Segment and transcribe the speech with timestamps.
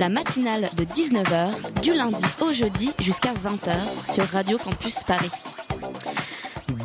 [0.00, 3.74] La matinale de 19h, du lundi au jeudi jusqu'à 20h
[4.10, 5.28] sur Radio Campus Paris.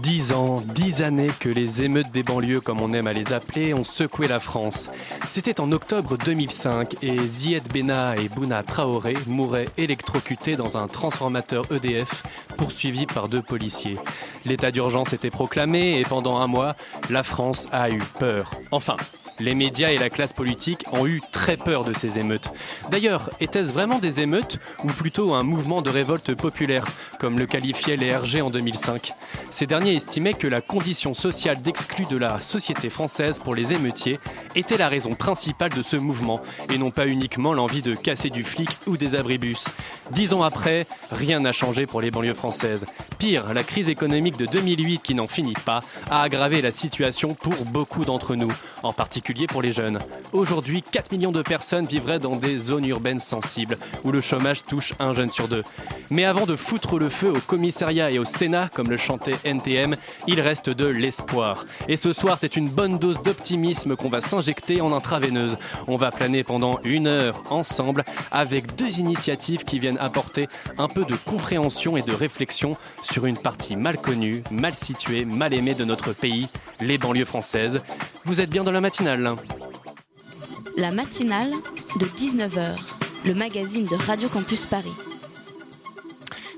[0.01, 3.73] Dix ans, dix années que les émeutes des banlieues, comme on aime à les appeler,
[3.73, 4.89] ont secoué la France.
[5.25, 11.63] C'était en octobre 2005 et Zied Bena et Bouna Traoré mouraient électrocutés dans un transformateur
[11.71, 12.21] EDF
[12.57, 13.97] poursuivis par deux policiers.
[14.45, 16.75] L'état d'urgence était proclamé et pendant un mois,
[17.09, 18.51] la France a eu peur.
[18.71, 18.97] Enfin,
[19.39, 22.51] les médias et la classe politique ont eu très peur de ces émeutes.
[22.89, 26.87] D'ailleurs, était-ce vraiment des émeutes ou plutôt un mouvement de révolte populaire,
[27.19, 29.13] comme le qualifiaient les RG en 2005
[29.49, 34.19] Ces derniers estimaient que la condition sociale d'exclus de la société française pour les émeutiers
[34.55, 36.41] était la raison principale de ce mouvement,
[36.71, 39.65] et non pas uniquement l'envie de casser du flic ou des abribus.
[40.11, 42.85] Dix ans après, rien n'a changé pour les banlieues françaises.
[43.17, 47.65] Pire, la crise économique de 2008 qui n'en finit pas a aggravé la situation pour
[47.65, 48.51] beaucoup d'entre nous,
[48.83, 49.97] en particulier pour les jeunes.
[50.33, 54.93] Aujourd'hui, 4 millions de personnes vivraient dans des zones urbaines sensibles, où le chômage touche
[54.99, 55.63] un jeune sur deux.
[56.11, 59.95] Mais avant de foutre le feu au commissariat et au Sénat, comme le chantait NTM,
[60.27, 61.65] il reste de l'espoir.
[61.87, 65.57] Et ce soir, c'est une bonne dose d'optimisme qu'on va s'injecter en intraveineuse.
[65.87, 70.47] On va planer pendant une heure ensemble avec deux initiatives qui viennent apporter
[70.77, 75.53] un peu de compréhension et de réflexion sur une partie mal connue, mal située, mal
[75.53, 76.47] aimée de notre pays,
[76.79, 77.81] les banlieues françaises.
[78.25, 79.35] Vous êtes bien dans la matinale.
[80.77, 81.51] La matinale
[81.99, 82.75] de 19h,
[83.23, 84.93] le magazine de Radio Campus Paris.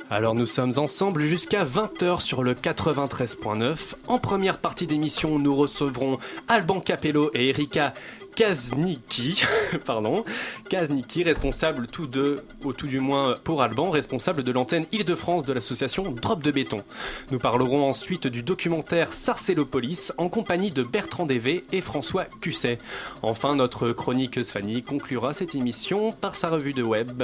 [0.10, 3.96] Alors nous sommes ensemble jusqu'à 20h sur le 93.9.
[4.08, 7.94] En première partie d'émission, nous recevrons Alban Capello et Erika
[8.38, 9.42] Kazniki,
[9.86, 10.24] pardon,
[10.70, 15.54] Kazniki, responsable tout de, ou tout du moins pour Alban, responsable de l'antenne Île-de-France de
[15.54, 16.84] l'association Drop de béton.
[17.32, 22.78] Nous parlerons ensuite du documentaire Sarcellopolis en compagnie de Bertrand Dévé et François Cusset.
[23.24, 27.24] Enfin, notre chroniqueuse Fanny conclura cette émission par sa revue de web.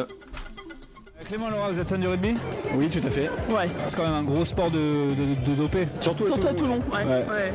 [1.28, 2.34] Clément Laura, vous êtes fan du rugby
[2.75, 3.29] Oui, tout à fait.
[3.50, 3.69] Ouais.
[3.88, 5.88] C'est quand même un gros sport de, de, de dopé.
[6.00, 7.03] Surtout, Surtout à Toulon, ouais.
[7.06, 7.25] Ouais.
[7.25, 7.53] ouais.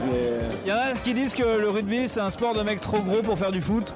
[0.64, 3.00] Il y en a qui disent que le rugby c'est un sport de mecs trop
[3.00, 3.94] gros pour faire du foot.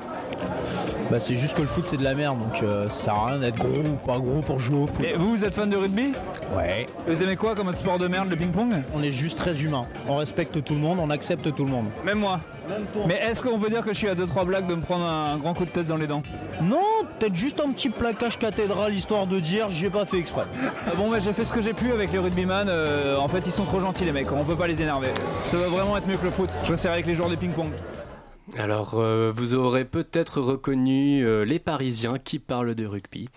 [1.10, 3.26] Bah, c'est juste que le foot c'est de la merde, donc euh, ça sert à
[3.26, 5.04] rien d'être gros ou pas gros pour jouer au foot.
[5.04, 6.12] Et vous, vous êtes fan de rugby
[6.56, 6.86] Ouais.
[7.06, 9.84] Vous aimez quoi comme autre sport de merde, le ping-pong On est juste très humain.
[10.08, 11.86] On respecte tout le monde, on accepte tout le monde.
[12.04, 12.40] Même moi.
[13.06, 15.36] Mais est-ce qu'on peut dire que je suis à 2-3 blagues de me prendre un
[15.36, 16.22] grand coup de tête dans les dents?
[16.62, 16.80] Non,
[17.18, 20.44] peut-être juste un petit plaquage cathédrale histoire de dire j'ai pas fait exprès.
[20.86, 22.68] Ah Bon, bah j'ai fait ce que j'ai pu avec les rugbyman.
[22.68, 25.08] euh, en fait, ils sont trop gentils les mecs, on peut pas les énerver.
[25.44, 26.50] Ça va vraiment être mieux que le foot.
[26.64, 27.70] Je serai avec les joueurs de ping-pong.
[28.58, 33.28] Alors, euh, vous aurez peut-être reconnu euh, les Parisiens qui parlent de rugby.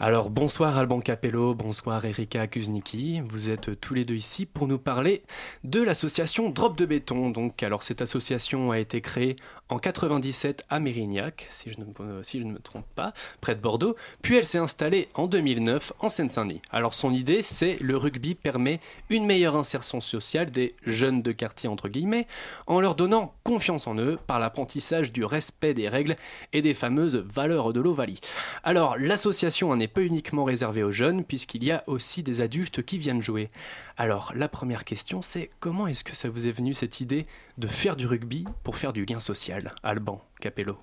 [0.00, 3.22] Alors, bonsoir Alban Capello, bonsoir Erika Kuzniki.
[3.24, 5.22] Vous êtes tous les deux ici pour nous parler
[5.62, 7.30] de l'association Drop de béton.
[7.30, 9.36] Donc, alors cette association a été créée
[9.72, 13.54] en 97 à Mérignac, si je ne, me- si je ne me trompe pas, près
[13.54, 13.96] de Bordeaux.
[14.20, 16.60] Puis elle s'est installée en 2009 en Seine-Saint-Denis.
[16.70, 21.70] Alors, son idée, c'est le rugby permet une meilleure insertion sociale des jeunes de quartier
[21.70, 22.26] entre guillemets,
[22.66, 26.16] en leur donnant confiance en eux par l'apprentissage du respect des règles
[26.52, 28.20] et des fameuses valeurs de l'Ovalie.
[28.64, 32.98] Alors, l'association n'est pas uniquement réservée aux jeunes, puisqu'il y a aussi des adultes qui
[32.98, 33.48] viennent jouer.
[33.96, 37.26] Alors, la première question, c'est comment est-ce que ça vous est venu cette idée
[37.58, 39.61] de faire du rugby pour faire du lien social?
[39.82, 40.78] Alban, Capello.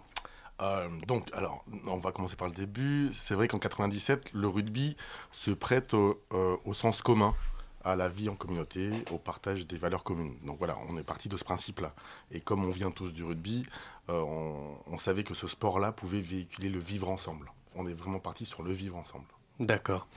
[0.61, 3.09] Euh, donc, alors, on va commencer par le début.
[3.13, 4.97] C'est vrai qu'en 97, le rugby
[5.31, 7.33] se prête au, euh, au sens commun,
[7.83, 10.35] à la vie en communauté, au partage des valeurs communes.
[10.43, 11.93] Donc voilà, on est parti de ce principe-là.
[12.31, 13.65] Et comme on vient tous du rugby,
[14.09, 17.51] euh, on, on savait que ce sport-là pouvait véhiculer le vivre ensemble.
[17.75, 19.25] On est vraiment parti sur le vivre ensemble.
[19.59, 20.07] D'accord.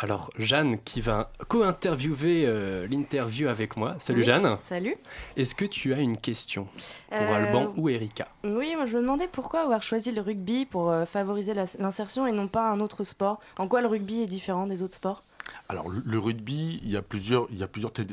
[0.00, 3.96] Alors, Jeanne, qui va co-interviewer euh, l'interview avec moi.
[3.98, 4.24] Salut Oui.
[4.26, 4.56] Jeanne.
[4.64, 4.96] Salut.
[5.36, 6.68] Est-ce que tu as une question
[7.10, 8.28] pour Euh, Alban ou Erika?
[8.44, 12.32] Oui, moi je me demandais pourquoi avoir choisi le rugby pour euh, favoriser l'insertion et
[12.32, 13.40] non pas un autre sport?
[13.58, 15.24] En quoi le rugby est différent des autres sports?
[15.68, 18.06] Alors, le, le rugby, il y a plusieurs, il y a plusieurs thé-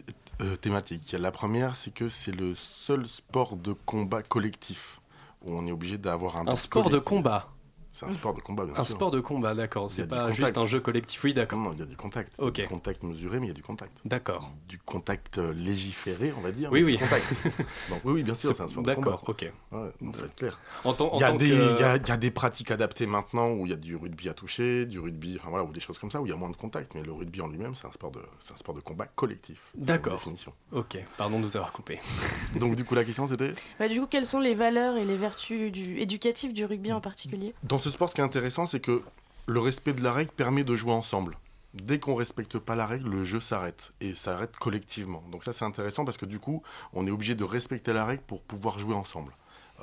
[0.61, 1.11] thématiques.
[1.17, 4.99] La première, c'est que c'est le seul sport de combat collectif
[5.45, 7.47] où on est obligé d'avoir un, Un sport de combat.
[7.95, 8.95] C'est un sport de combat, bien Un sûr.
[8.97, 9.89] sport de combat, d'accord.
[9.89, 11.23] C'est pas juste un jeu collectif.
[11.23, 11.57] Oui, d'accord.
[11.59, 12.33] Non, il y a du contact.
[12.37, 12.55] Il y a Ok.
[12.55, 13.97] du contact mesuré, mais il y a du contact.
[14.03, 14.51] D'accord.
[14.67, 16.69] Du contact euh, légiféré, on va dire.
[16.73, 16.99] Oui, mais du oui.
[16.99, 17.25] contact.
[17.89, 19.11] Donc, oui, oui, bien sûr, c'est un sport de combat.
[19.11, 19.51] D'accord, ok.
[19.71, 20.59] Ouais, il faut être clair.
[20.83, 22.31] En tant, en Il y, a des, que- il y a- il y a des
[22.31, 25.63] pratiques adaptées maintenant où il y a du rugby à toucher, du rugby, enfin voilà,
[25.63, 26.95] ou des choses comme ça où il y a moins de contact.
[26.95, 29.61] Mais le rugby en lui-même, c'est un sport de, c'est un sport de combat collectif.
[29.75, 30.15] D'accord.
[30.15, 30.51] définition.
[30.73, 31.99] Ok, pardon de nous avoir coupé.
[32.59, 33.53] Donc du coup, la question c'était.
[33.79, 35.97] Bah, du coup, quelles sont les valeurs et les vertus du...
[36.01, 37.53] éducatives du rugby en particulier?
[37.63, 39.03] Dans ce sport, ce qui est intéressant, c'est que
[39.45, 41.37] le respect de la règle permet de jouer ensemble.
[41.75, 45.23] Dès qu'on respecte pas la règle, le jeu s'arrête et s'arrête collectivement.
[45.31, 48.23] Donc ça, c'est intéressant parce que du coup, on est obligé de respecter la règle
[48.23, 49.33] pour pouvoir jouer ensemble.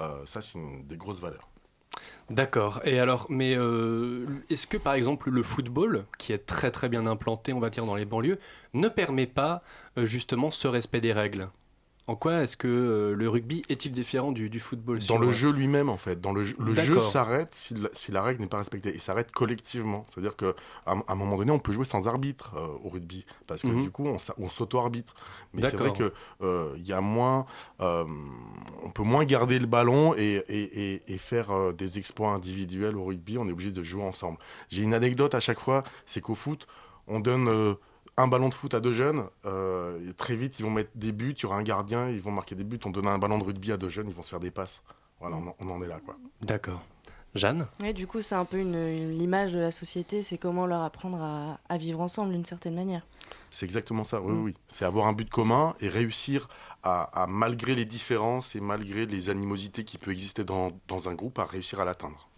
[0.01, 1.49] Euh, ça, c'est une des grosses valeurs.
[2.29, 2.81] D'accord.
[2.85, 7.07] Et alors, mais euh, est-ce que par exemple le football, qui est très très bien
[7.07, 8.41] implanté, on va dire, dans les banlieues,
[8.75, 9.63] ne permet pas
[9.97, 11.49] euh, justement ce respect des règles?
[12.12, 15.31] En quoi est-ce que euh, le rugby est-il différent du, du football Dans sur- le
[15.31, 16.20] jeu lui-même, en fait.
[16.20, 18.94] Dans le jeu, le jeu s'arrête si, la- si la règle n'est pas respectée.
[18.94, 20.05] Et s'arrête collectivement.
[20.11, 20.53] C'est-à-dire qu'à
[20.87, 23.25] un moment donné, on peut jouer sans arbitre euh, au rugby.
[23.47, 23.82] Parce que Mhm.
[23.85, 25.14] du coup, on, on s'auto-arbitre.
[25.55, 27.47] Mais c'est vrai qu'il y a moins.
[27.81, 28.05] euh,
[28.82, 32.97] on peut moins garder le ballon et, et- et- et faire euh, des exploits individuels
[32.99, 33.38] au rugby.
[33.38, 34.37] On est obligé de jouer ensemble.
[34.69, 36.67] J'ai une anecdote à chaque fois c'est qu'au foot,
[37.06, 37.49] on donne.
[38.17, 41.12] Un ballon de foot à deux jeunes, euh, et très vite ils vont mettre des
[41.12, 42.81] buts, il y aura un gardien, ils vont marquer des buts.
[42.85, 44.82] On donne un ballon de rugby à deux jeunes, ils vont se faire des passes.
[45.20, 46.14] Voilà, on en, on en est là quoi.
[46.41, 46.82] D'accord.
[47.35, 47.67] Jeanne?
[47.81, 51.59] Ouais, du coup, c'est un peu l'image de la société, c'est comment leur apprendre à,
[51.70, 53.06] à vivre ensemble d'une certaine manière.
[53.55, 54.45] C'est exactement ça, oui, Mm.
[54.45, 54.55] oui.
[54.69, 56.49] C'est avoir un but commun et réussir
[56.83, 61.15] à, à, malgré les différences et malgré les animosités qui peuvent exister dans, dans un
[61.15, 62.29] groupe, à réussir à l'atteindre.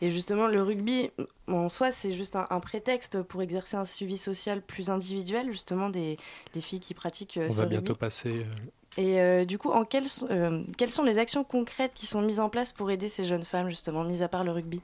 [0.00, 1.10] Et justement, le rugby,
[1.48, 5.90] en soi, c'est juste un, un prétexte pour exercer un suivi social plus individuel, justement,
[5.90, 6.16] des,
[6.54, 7.76] des filles qui pratiquent euh, On ce va rugby.
[7.78, 8.46] bientôt passer.
[8.46, 12.22] euh, Et euh, du coup, en quelles, euh, quelles sont les actions concrètes qui sont
[12.22, 14.80] mises en place pour aider ces jeunes femmes, justement, mis à part le rugby?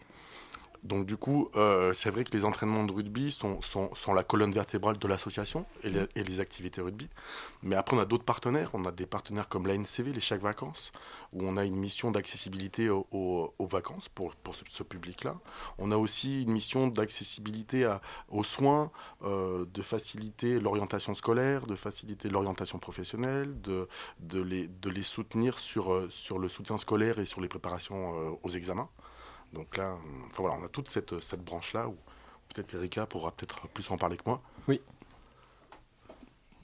[0.84, 4.22] Donc du coup, euh, c'est vrai que les entraînements de rugby sont, sont, sont la
[4.22, 7.08] colonne vertébrale de l'association et, les- activités rugby.
[7.62, 8.70] Mais après, on a d'autres partenaires.
[8.74, 10.92] On a des partenaires comme l'ANCV, les Chaque Vacances,
[11.32, 15.36] où on a une mission d'accessibilité au- au- aux vacances pour, pour ce, public-là.
[15.78, 17.92] On a aussi une mission d'accessibilité
[18.28, 18.90] aux soins,
[19.24, 23.88] euh, de faciliter l'orientation scolaire, de faciliter l'orientation professionnelle, de,
[24.20, 28.38] de, les, de les soutenir sur, euh, sur le soutien scolaire et sur les préparations
[28.42, 28.88] aux examens.
[29.52, 29.96] Donc là, euh,
[30.26, 31.96] enfin voilà, on a toute cette, cette branche-là où
[32.54, 34.40] peut-être Erika pourra peut-être plus en parler que moi.
[34.66, 34.80] Oui.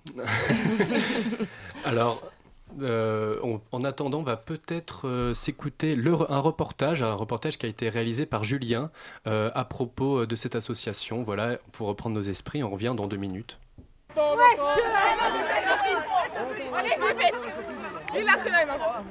[1.85, 2.23] Alors,
[2.83, 5.97] euh, on- en attendant, on va peut-être euh, s'écouter
[6.29, 8.91] un reportage, un reportage qui a été réalisé par Julien
[9.27, 11.23] euh, à propos de cette association.
[11.23, 13.59] Voilà, pour reprendre nos esprits, on revient dans deux minutes.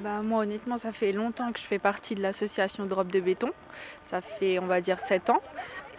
[0.01, 3.51] Bah, moi honnêtement ça fait longtemps que je fais partie de l'association Drop de béton.
[4.09, 5.41] Ça fait on va dire 7 ans.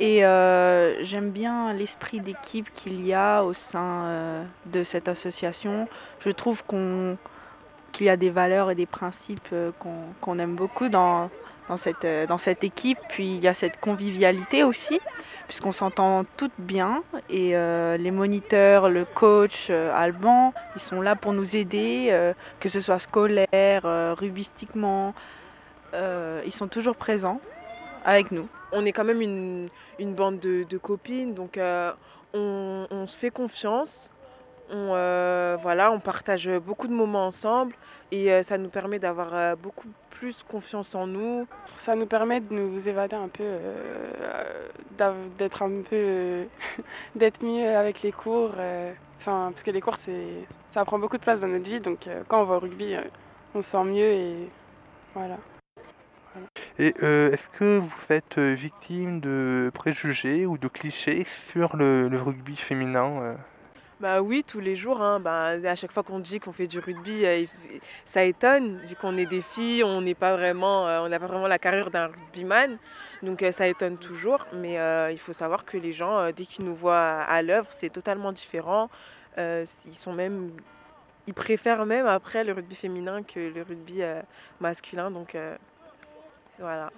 [0.01, 5.89] Et euh, j'aime bien l'esprit d'équipe qu'il y a au sein euh, de cette association.
[6.25, 10.89] Je trouve qu'il y a des valeurs et des principes euh, qu'on qu'on aime beaucoup
[10.89, 11.31] dans,
[11.69, 12.99] dans, cette, euh, dans cette équipe.
[13.09, 15.01] Puis il y a cette convivialité aussi,
[15.47, 17.03] puisqu'on s'entend toutes bien.
[17.31, 22.69] Et euh, les moniteurs, le coach, euh, Alban, ils sont là pour nous aider, que
[22.69, 23.83] ce soit scolaire,
[24.17, 25.15] rubistiquement.
[25.93, 27.41] Ils sont toujours présents
[28.05, 28.49] avec nous.
[28.73, 29.69] On est quand même une,
[29.99, 31.59] une bande de, copines, donc
[32.35, 34.11] on, on se fait confiance.
[34.71, 34.89] On,
[35.63, 37.75] voilà, on partage beaucoup de moments ensemble
[38.11, 41.47] et ça nous permet d'avoir beaucoup plus confiance en nous.
[41.81, 44.69] Ça nous permet de nous évader un peu, euh,
[45.39, 46.45] d'être un peu, euh,
[47.17, 48.53] d'être mieux avec les cours.
[48.57, 51.81] euh, Enfin, parce que les cours, c'est, ça prend beaucoup de place dans notre vie,
[51.81, 53.01] donc euh, quand on va au rugby, euh,
[53.55, 54.35] on se sent mieux et
[55.15, 55.39] voilà.
[56.79, 62.21] Et euh, est-ce que vous faites victime de préjugés ou de clichés sur le, le
[62.21, 63.35] rugby féminin euh?
[64.01, 65.01] Bah oui, tous les jours.
[65.01, 65.21] hein.
[65.21, 67.45] Bah, à chaque fois qu'on dit qu'on fait du rugby, euh,
[68.07, 71.47] ça étonne, vu qu'on est des filles, on n'est pas vraiment, euh, n'a pas vraiment
[71.47, 72.79] la carrure d'un rugbyman,
[73.23, 74.47] donc euh, ça étonne toujours.
[74.53, 74.75] Mais
[75.13, 78.91] il faut savoir que les gens, dès qu'ils nous voient à, l'œuvre, c'est totalement différent.
[79.39, 80.51] Ils sont même,
[81.27, 84.03] ils préfèrent même après le rugby féminin que le rugby
[84.61, 85.37] masculin, donc
[86.59, 86.91] voilà.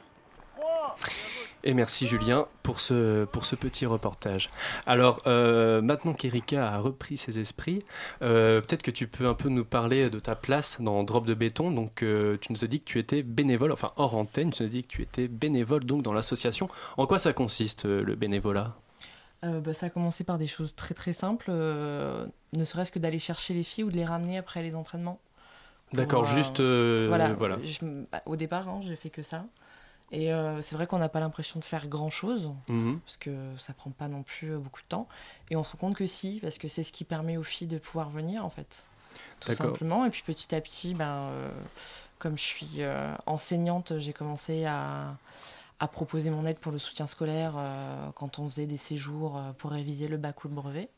[1.65, 4.51] Et merci Julien pour ce, pour ce petit reportage.
[4.87, 7.81] Alors euh, maintenant qu'Erika a repris ses esprits,
[8.23, 11.35] euh, peut-être que tu peux un peu nous parler de ta place dans Drop de
[11.35, 11.73] béton.
[11.73, 14.69] Donc euh, tu nous as dit que tu étais bénévole, enfin hors antenne, tu nous
[14.69, 16.69] as dit que tu étais bénévole donc dans l'association.
[16.97, 18.75] En quoi ça consiste le bénévolat?
[19.43, 23.55] Bah, ça a commencé par des choses très très simples, ne serait-ce que d'aller chercher
[23.55, 25.21] les filles ou de les ramener après les entraînements.
[25.93, 27.33] D'accord, juste, voilà.
[27.35, 27.59] voilà.
[27.65, 29.45] Je- bah, au départ, hein, j'ai fait que ça.
[30.13, 33.01] Et euh, c'est vrai qu'on n'a pas l'impression de faire grand chose, Mhm.
[33.01, 35.09] parce que ça prend pas non plus euh, beaucoup de temps.
[35.51, 37.67] Et on se rend compte que si, parce que c'est ce qui permet aux filles
[37.67, 38.85] de pouvoir venir, en fait.
[39.41, 40.05] Tout simplement.
[40.05, 41.51] Et puis petit à petit, ben, euh,
[42.19, 45.17] comme je suis euh, enseignante, j'ai commencé à,
[45.81, 47.55] à proposer mon aide pour le soutien scolaire
[48.15, 50.89] quand on faisait des séjours pour réviser le bac ou le brevet.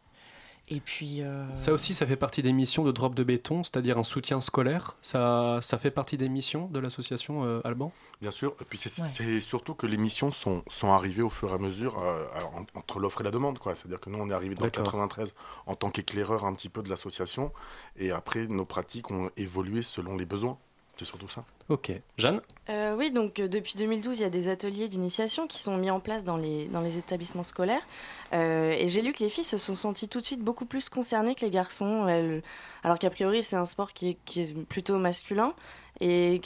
[0.70, 1.22] Et puis.
[1.22, 4.40] euh, Ça aussi, ça fait partie des missions de Drop de béton, c'est-à-dire un soutien
[4.40, 4.96] scolaire.
[5.02, 7.90] Ça, ça fait partie des missions de l'association euh, Alban?
[8.20, 8.88] Bien sûr, et puis c'est
[9.22, 9.40] Ouais.
[9.40, 12.98] surtout que les missions sont, sont arrivées au fur et à mesure euh, en- entre
[13.00, 13.58] l'offre et la demande.
[13.58, 13.74] quoi.
[13.74, 14.84] C'est-à-dire que nous, on est arrivé dans le D'accord.
[14.84, 15.34] 93
[15.66, 17.52] en tant qu'éclaireur un petit peu de l'association,
[17.96, 20.58] et après, nos pratiques ont évolué selon les besoins.
[20.98, 21.44] C'est surtout ça.
[21.68, 21.92] Ok.
[22.16, 25.76] Jeanne Euh, oui, donc euh, depuis 2012, il y a des ateliers d'initiation qui sont
[25.76, 27.86] mis en place dans les, dans les établissements scolaires.
[28.32, 30.88] Euh, et j'ai lu que les filles se sont senties tout de suite beaucoup plus
[30.88, 32.42] concernées que les garçons, elles-
[32.84, 35.52] alors qu'a priori c'est un sport qui est, qui est plutôt masculin.
[36.00, 36.40] Et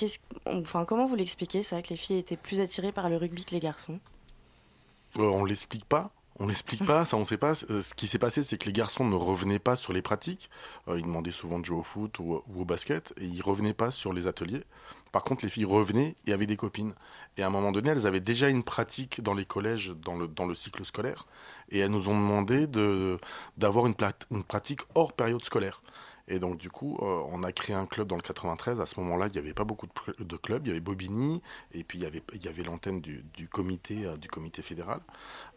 [0.47, 3.53] enfin, comment vous l'expliquez ça, que les filles étaient plus attirées par le rugby que
[3.53, 4.01] les garçons?
[5.19, 6.11] Euh, on l'explique pas.
[6.39, 7.53] On l'explique pas, ça on sait pas.
[7.71, 10.49] Euh, ce qui s'est passé, c'est que les garçons ne revenaient pas sur les pratiques.
[10.89, 13.75] Euh, ils demandaient souvent de jouer au foot ou, ou au basket, et ils revenaient
[13.75, 14.65] pas sur les ateliers.
[15.13, 16.95] Par contre, les filles revenaient et avaient des copines.
[17.37, 20.55] Et à un moment donné, elles avaient déjà une pratique dans les collèges, dans le,
[20.55, 21.27] cycle scolaire,
[21.71, 23.19] et elles nous ont demandé de,
[23.59, 23.95] d'avoir une
[24.45, 25.83] pratique hors période scolaire.
[26.29, 28.81] Et donc, du coup, euh, on a créé un club dans le 93.
[28.81, 29.87] À ce moment-là, il n'y avait pas beaucoup
[30.19, 30.67] de, clubs.
[30.67, 34.63] Il y avait Bobigny, et puis il y avait, l'antenne du, comité, euh, du comité
[34.63, 35.01] fédéral.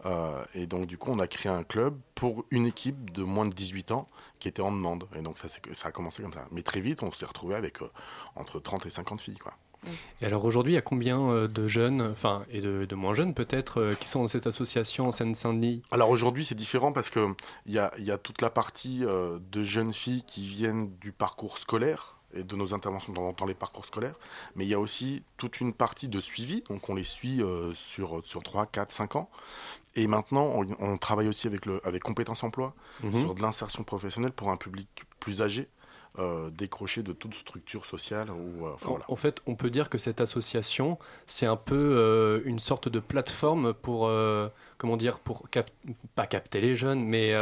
[0.05, 3.45] Euh, et donc, du coup, on a créé un club pour une équipe de moins
[3.45, 5.07] de 18 ans qui était en demande.
[5.15, 6.45] Et donc, ça, ça a commencé comme ça.
[6.51, 7.77] Mais très vite, on s'est retrouvé avec
[8.35, 9.37] entre 30 et 50 filles.
[9.37, 9.53] Quoi.
[10.21, 13.13] Et alors aujourd'hui, il y a combien euh, de jeunes, enfin, et de, de moins
[13.13, 15.81] jeunes peut-être, euh, qui sont dans cette association en Seine-Saint-Denis?
[15.91, 17.33] Alors aujourd'hui, c'est différent parce qu'il
[17.67, 21.57] y a, y a toute la partie euh, de jeunes filles qui viennent du parcours
[21.57, 24.15] scolaire et de nos interventions dans, dans les parcours scolaires,
[24.55, 27.73] mais il y a aussi toute une partie de suivi, donc on les suit euh,
[27.75, 29.29] sur, sur 3, 4, 5 ans.
[29.95, 32.73] Et maintenant, on, on travaille aussi avec, le, avec Compétences Emploi
[33.03, 33.19] Mhm.
[33.21, 34.87] sur de l'insertion professionnelle pour un public
[35.21, 35.69] plus âgé,
[36.19, 38.29] euh, décroché de toute structure sociale.
[38.31, 39.05] Ou, euh, enfin, En- voilà.
[39.07, 42.99] En fait, on peut dire que cette association, c'est un peu euh, une sorte de
[42.99, 45.69] plateforme pour, euh, comment dire, pour cap-
[46.15, 47.33] pas capter les jeunes, mais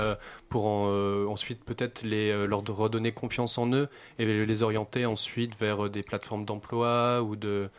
[0.50, 3.90] pour en, ensuite peut-être leur redonner confiance en eux
[4.20, 7.70] et les orienter ensuite vers des plateformes d'emploi ou de,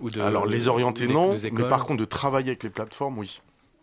[0.00, 0.20] ou de.
[0.20, 3.40] Alors les orienter des- non, des mais par contre de travailler avec les plateformes, oui.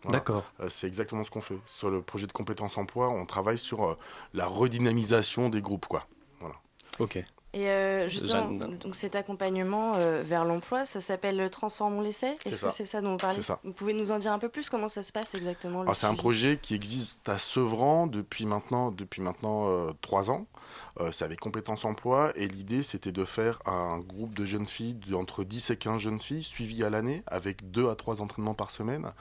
[0.08, 0.44] D'accord.
[0.60, 1.58] Euh, c'est exactement ce qu'on fait.
[1.66, 3.96] Sur le projet de compétences emploi, on travaille sur euh,
[4.34, 5.86] la redynamisation des groupes.
[5.86, 6.06] Quoi.
[6.98, 7.22] Ok.
[7.52, 8.76] Et euh, justement, Jeanne.
[8.78, 12.34] donc cet accompagnement euh, vers l'emploi, ça s'appelle Transformons l'essai.
[12.44, 13.40] Est-ce que c'est ça dont vous parlez?
[13.40, 13.60] Ça.
[13.64, 14.68] Vous pouvez nous en dire un peu plus?
[14.68, 18.90] Comment ça se passe exactement Alors, c'est un projet qui existe à Sevran depuis maintenant,
[18.90, 20.46] depuis maintenant euh, trois ans.
[20.98, 24.94] Euh, c'est avec compétences emploi et l'idée c'était de faire un groupe de jeunes filles
[24.94, 28.70] d'entre 10 et 15 jeunes filles suivies à l'année avec deux à trois entraînements par
[28.70, 29.12] semaine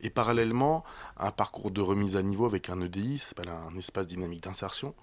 [0.00, 0.84] et parallèlement
[1.18, 4.94] un parcours de remise à niveau avec un EDI, ça s'appelle un espace dynamique d'insertion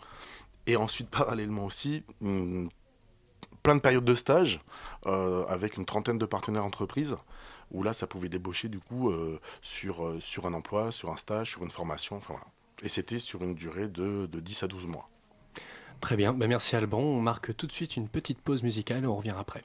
[0.65, 2.03] et ensuite parallèlement aussi
[3.65, 4.61] plein de périodes de stage
[5.07, 7.17] euh, avec une trentaine de partenaires entreprises
[7.71, 11.17] où là ça pouvait débaucher du coup euh, sur, euh, sur un emploi, sur un
[11.17, 12.45] stage, sur une formation, enfin voilà.
[12.83, 15.09] Et c'était sur une durée de, de 10 à 12 mois.
[16.01, 16.33] Très bien.
[16.33, 16.99] Ben, merci Alban.
[16.99, 19.63] On marque tout de suite une petite pause musicale et on revient après.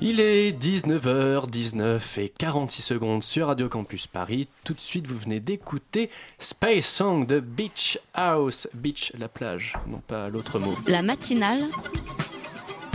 [0.00, 4.46] Il est 19h19 et 46 secondes sur Radio Campus Paris.
[4.62, 6.08] Tout de suite, vous venez d'écouter
[6.38, 8.68] Space Song de Beach House.
[8.74, 10.72] Beach, la plage, non pas l'autre mot.
[10.86, 11.64] La matinale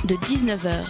[0.06, 0.86] de 19h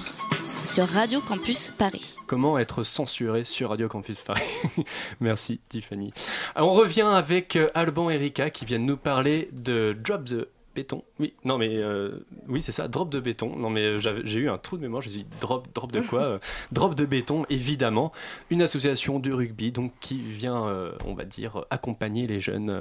[0.66, 2.16] sur Radio Campus Paris.
[2.28, 4.44] Comment être censuré sur Radio Campus Paris
[5.20, 6.14] Merci Tiffany.
[6.56, 11.04] On revient avec euh, Alban et Erika qui viennent nous parler de Drop the Béton.
[11.20, 13.56] Oui, non mais euh, oui c'est ça, drop de béton.
[13.56, 15.02] Non mais euh, j'ai eu un trou de mémoire.
[15.04, 16.40] J'ai dit drop, drop de quoi Euh,
[16.72, 18.12] Drop de béton, évidemment,
[18.50, 22.76] une association de rugby donc qui vient, euh, on va dire, accompagner les jeunes.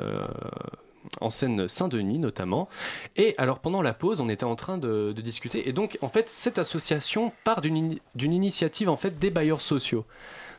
[1.20, 2.68] en scène Saint-Denis notamment.
[3.16, 5.68] Et alors pendant la pause, on était en train de, de discuter.
[5.68, 10.06] Et donc en fait, cette association part d'une initiative en fait des bailleurs sociaux.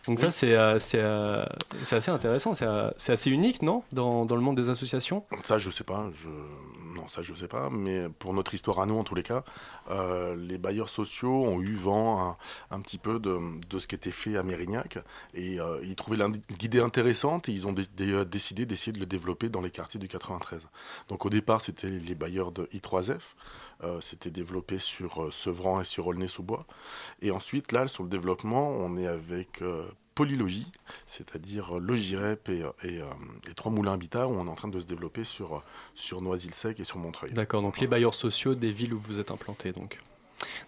[0.07, 1.45] Donc ça c'est euh, euh,
[1.91, 3.83] assez intéressant, c'est euh, c'est assez unique non?
[3.93, 5.23] Dans, dans le monde des associations?
[5.45, 6.09] Ça, je sais pas.
[6.11, 6.27] Je...
[6.95, 7.69] Non, ça, je sais pas.
[7.71, 9.43] Mais pour notre histoire à nous, en tous les cas,
[9.89, 12.37] euh, les bailleurs sociaux ont eu vent un,
[12.75, 13.39] un petit peu de,
[13.69, 14.99] de ce qui était fait à Mérignac.
[15.33, 16.23] Et euh, ils trouvaient
[16.61, 19.99] l'idée intéressante et ils ont dé- dé- décidé d'essayer de le développer dans les quartiers
[19.99, 20.61] du 93.
[21.09, 23.21] Donc au départ, c'était les bailleurs de I3F.
[23.83, 26.65] Euh, c'était développé sur euh, Sevran et sur Aulnay-sous-Bois.
[27.21, 29.83] Et ensuite, là, sur le développement, on est avec euh,
[30.15, 30.71] Polylogie,
[31.05, 33.05] c'est-à-dire euh, Logirep et, euh, et, euh,
[33.49, 35.59] et Trois Moulins Habitat, où on est en train de se développer sur, euh,
[35.95, 37.33] sur Noisy-le-Sec et sur Montreuil.
[37.33, 39.99] D'accord, donc les bailleurs sociaux des villes où vous êtes implantés donc.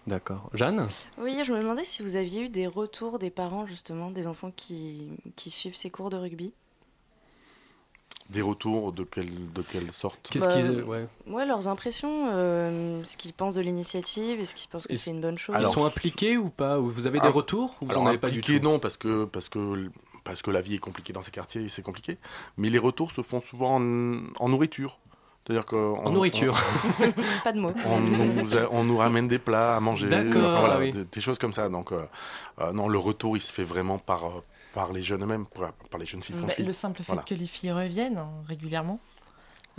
[0.06, 0.50] D'accord.
[0.52, 0.86] Jeanne?
[1.16, 4.52] Oui, je me demandais si vous aviez eu des retours des parents, justement, des enfants
[4.54, 6.52] qui, qui suivent ces cours de rugby.
[8.30, 11.06] Des retours de quelle, de quelle sorte Qu'est-ce qu'ils- ouais.
[11.28, 15.20] ouais, leurs impressions, euh, ce qu'ils pensent de l'initiative, est-ce qu'ils pensent que c'est une
[15.20, 17.92] bonne chose Ils sont impliqués ou pas Ou Vous avez des Ah, retours ou vous
[17.92, 18.58] alors, en avez pas du tout?
[18.60, 19.88] non, parce que, parce, que,
[20.24, 22.18] parce que la vie est compliquée dans ces quartiers et c'est compliqué.
[22.56, 24.98] Mais les retours se font souvent en, en nourriture.
[25.46, 26.58] C'est-à-dire En nourriture.
[27.44, 27.72] Pas de mots.
[27.84, 30.90] On nous, a- on nous ramène des plats à manger, D'accord, enfin, voilà, oui.
[30.90, 31.68] des, des choses comme ça.
[31.68, 32.00] Donc, euh,
[32.60, 34.42] euh, non, le retour, il se fait vraiment par, euh,
[34.76, 36.62] par les jeunes eux-mêmes, par, par les jeunes filles qu'on Bah, suit.
[36.62, 37.22] le simple fait Voilà.
[37.22, 39.00] que les filles reviennent hein, régulièrement.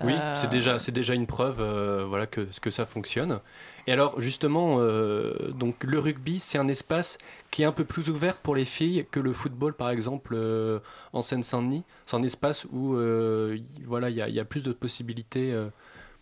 [0.03, 3.39] Oui, Euh, c'est déjà, c'est déjà une preuve euh, voilà, que, que ça fonctionne.
[3.87, 7.17] Et alors, justement, euh, donc, le rugby, c'est un espace
[7.51, 10.79] qui est un peu plus ouvert pour les filles que le football, par exemple, euh,
[11.13, 11.83] en Seine-Saint-Denis.
[12.07, 14.71] C'est un espace où euh, y- voilà, il y, a- il y a plus de
[14.71, 15.67] possibilités euh,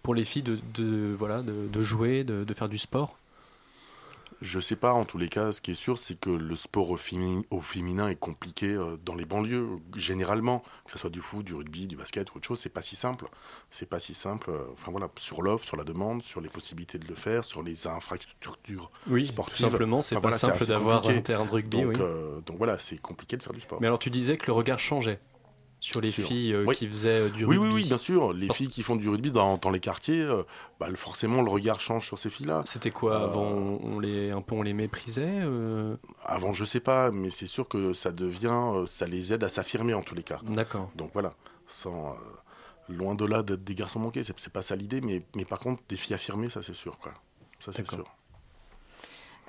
[0.03, 3.17] pour les filles de, de, voilà, de, de jouer, de, de faire du sport.
[4.41, 6.89] Je sais pas, en tous les cas, ce qui est sûr, c'est que le sport
[6.91, 10.59] au, féminin, au féminin est compliqué euh, dans les banlieues, généralement.
[10.85, 12.95] Que ce soit du foot, du rugby, du basket ou autre chose, c'est pas si
[12.95, 13.27] simple.
[13.71, 14.49] C'est pas si simple.
[14.51, 17.63] euh, Enfin voilà, sur l'offre, sur la demande, sur les possibilités de le faire, sur
[17.63, 19.65] les infrastructures Oui, sportives.
[19.65, 21.95] tout simplement, c'est Enfin, pas voilà, simple d'avoir un terrain de rugby, Donc, oui.
[21.99, 23.79] euh, donc voilà, c'est compliqué de faire du sport.
[23.81, 25.19] Mais alors, tu disais que le regard changeait
[25.85, 26.75] sur les filles euh, Oui.
[26.75, 27.73] qui faisaient euh, du Oui, rugby.
[27.75, 28.33] oui, oui, bien sûr.
[28.33, 30.43] Les filles qui font du rugby dans, dans les quartiers, euh,
[30.79, 32.61] bah, forcément, le regard change sur ces filles-là.
[32.65, 35.95] C'était quoi Euh, avant on les, Un peu on les méprisait euh?
[36.23, 39.93] Avant, je sais pas, mais c'est sûr que ça devient, ça les aide à s'affirmer
[39.93, 40.39] en tous les cas.
[40.43, 40.89] D'accord.
[40.95, 41.33] Donc voilà,
[41.67, 45.45] sans, euh, loin de là d'être des garçons manqués, c'est pas ça l'idée, mais, mais
[45.45, 47.13] par contre, des filles affirmées, ça c'est sûr, quoi.
[47.59, 48.03] Ça c'est sûr.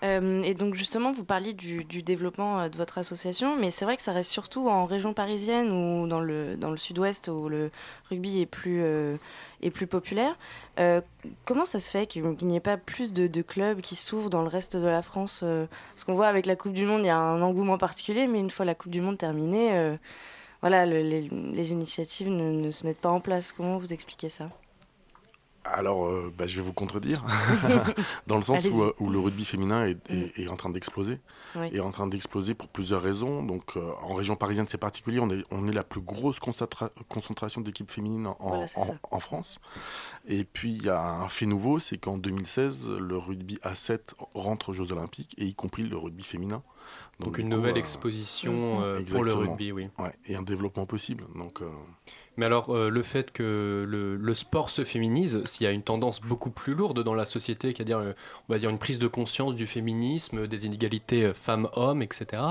[0.02, 3.96] Euh, et donc justement, vous parliez du, développement euh, de votre association, mais c'est vrai
[3.96, 7.70] que ça reste surtout en région parisienne ou dans le, dans le sud-ouest où le
[8.10, 9.16] rugby est plus, euh,
[9.62, 10.36] est plus populaire.
[11.46, 14.48] Comment ça se fait qu'il n'y ait pas plus de, clubs qui s'ouvrent dans le
[14.48, 17.16] reste de la France Parce qu'on voit avec la Coupe du Monde, il y a
[17.16, 19.96] un engouement particulier, mais une fois la Coupe du Monde terminée,
[20.60, 23.52] voilà, le- les, initiatives ne se mettent pas en place.
[23.52, 24.50] Comment vous expliquez ça?
[25.76, 27.22] Alors, euh, bah, je vais vous contredire,
[28.26, 31.20] dans le sens où, euh, où le rugby féminin est, est- est en train d'exploser.
[31.54, 31.68] Oui.
[31.72, 33.42] Est en train d'exploser pour plusieurs raisons.
[33.42, 35.20] Donc, euh, en région parisienne, c'est particulier.
[35.20, 38.86] On est, on est la plus grosse concentra- concentration d'équipes féminines en, Voilà, c'est en-
[38.86, 38.94] ça.
[39.10, 39.58] en France.
[40.26, 44.70] Et puis, il y a un fait nouveau, c'est qu'en 2016, le rugby A7 rentre
[44.70, 46.62] aux Jeux Olympiques, et y compris le rugby féminin.
[47.20, 49.88] Donc une coup, nouvelle euh, exposition euh, pour le rugby, oui.
[49.98, 51.24] Ouais, et un développement possible.
[51.34, 51.66] Donc, euh,
[52.36, 55.82] Mais alors, euh, le fait que le, le sport se féminise, s'il y a une
[55.82, 58.12] tendance beaucoup plus lourde dans la société, c'est-à-dire, euh,
[58.48, 62.42] on va dire, une prise de conscience du féminisme, des inégalités femmes-hommes, etc.,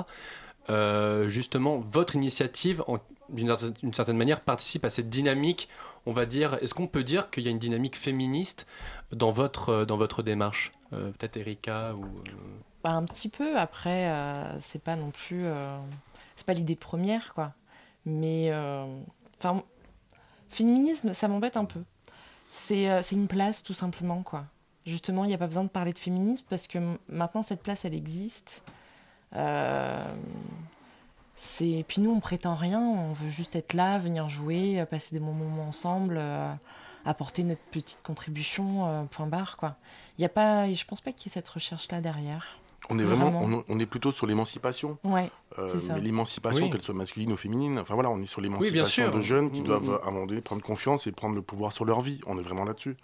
[1.27, 2.83] justement, votre initiative,
[3.29, 5.69] d'une certaine manière, participe à cette dynamique,
[6.05, 8.67] on va dire, est-ce qu'on peut dire qu'il y a une dynamique féministe
[9.11, 11.95] dans votre, euh, démarche Euh, Peut-être Erika euh,
[12.83, 13.57] Bah, un petit peu.
[13.57, 14.11] Après,
[14.61, 15.45] c'est pas non plus.
[16.35, 17.53] c'est pas l'idée première, quoi.
[18.05, 18.51] Mais.
[19.39, 19.63] Enfin.
[20.49, 21.81] féminisme, ça m'embête un peu.
[22.51, 24.45] C'est une place, tout simplement, quoi.
[24.85, 26.77] Justement, il n'y a pas besoin de parler de féminisme parce que
[27.09, 28.63] maintenant, cette place, elle existe.
[31.35, 31.83] C'est...
[31.87, 32.79] Puis nous, on prétend rien.
[32.81, 36.15] On veut juste être là, venir jouer, euh, passer des bons moments ensemble.
[36.17, 36.53] euh,
[37.07, 39.75] apporter notre petite contribution, euh, point barre, quoi.
[40.17, 42.57] Il y a pas, je pense pas qu'il y ait cette recherche-là derrière.
[42.89, 44.97] On est vraiment, on, on est plutôt sur l'émancipation.
[45.03, 46.71] Ouais, Euh, mais l'émancipation, Oui.
[46.71, 49.65] qu'elle soit masculine ou féminine, enfin voilà, on est sur l'émancipation de jeunes qui Mm,
[49.65, 49.99] doivent mm.
[50.03, 52.19] à un moment donné prendre confiance et prendre le pouvoir sur leur vie.
[52.25, 52.97] On est vraiment là-dessus.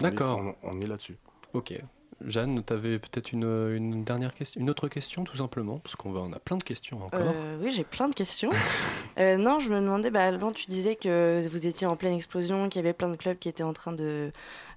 [0.00, 0.40] On est- D'accord.
[0.40, 1.16] On, on est là-dessus.
[1.52, 1.74] Ok.
[2.24, 6.12] Jeanne, tu avais peut-être une, une dernière question, une autre question tout simplement, parce qu'on
[6.12, 7.20] va, on a plein de questions encore.
[7.34, 8.50] Euh, oui, j'ai plein de questions.
[9.16, 12.68] Euh, non, je me demandais, bah, Alban, tu disais que vous étiez en pleine explosion,
[12.68, 14.32] qu'il y avait plein de clubs qui étaient en train de,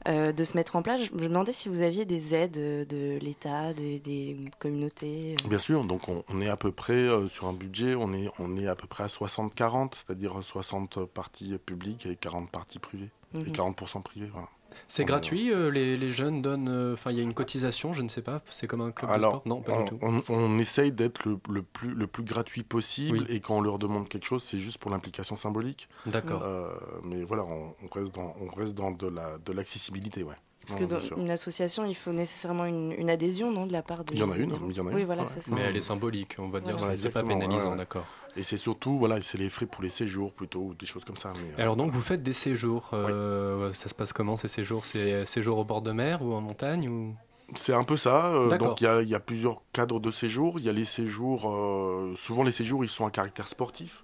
[0.08, 1.02] euh, de se mettre en place.
[1.06, 5.36] Je me demandais si vous aviez des aides de l'État, des, des communautés.
[5.44, 5.48] euh.
[5.50, 8.30] Bien sûr, donc on, on est à peu près euh, sur un budget, on est,
[8.38, 13.10] on est à peu près à 60-40, c'est-à-dire 60 parties publiques et 40 parties privées.
[13.34, 13.48] Et Mhm.
[13.48, 14.50] 40% privées, voilà.
[14.88, 16.70] C'est est- gratuit, euh, les, les jeunes donnent.
[16.70, 18.42] euh, Enfin, il y a une cotisation, je ne sais pas.
[18.50, 19.44] C'est comme un club de Alors, sport?
[19.46, 20.00] Non, pas on, du tout.
[20.02, 23.26] on- on essaye d'être le, le plus, le plus gratuit possible Oui.
[23.30, 25.90] et quand on leur demande quelque chose, c'est juste pour l'implication symbolique.
[26.06, 26.44] D'accord.
[26.44, 30.36] Euh, mais voilà, on, on reste dans, on reste dans de la de l'accessibilité, ouais.
[30.68, 33.82] Parce Non, que dans une association, il faut nécessairement une, une adhésion, non, de la
[33.82, 34.16] part des.
[34.16, 35.28] Il y en a une, membres il y en a Oui, une, voilà, ouais.
[35.34, 35.52] c'est ça.
[35.56, 36.76] Mais elle est symbolique, on va dire.
[36.78, 36.96] Voilà.
[36.98, 37.78] c'est- C'est pas pénalisant, ouais.
[37.78, 38.06] d'accord.
[38.36, 41.18] Et c'est surtout, voilà, c'est les frais pour les séjours plutôt, ou des choses comme
[41.18, 41.32] ça.
[41.36, 42.92] Mais, Et Alors donc vous faites des séjours.
[42.94, 44.86] euh, Ça se passe comment ces séjours?
[44.86, 47.16] C'est séjours au bord de mer ou en montagne ou...
[47.56, 48.26] C'est un peu ça.
[48.26, 50.60] euh, donc il y a, il y a plusieurs cadres de séjour.
[50.60, 54.04] Il y a les séjours, euh, souvent les séjours ils sont à caractère sportif.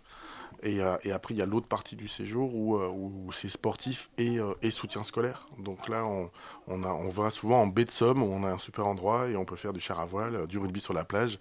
[0.66, 3.50] Et, euh, et après il y a l'autre partie du séjour où, euh, où c'est
[3.50, 5.48] sportif et, euh, et soutien scolaire.
[5.60, 6.32] Donc là on,
[6.68, 9.28] on, a, on va souvent en baie de Somme où on a un super endroit
[9.28, 11.38] et on peut faire du char à voile, du rugby sur la plage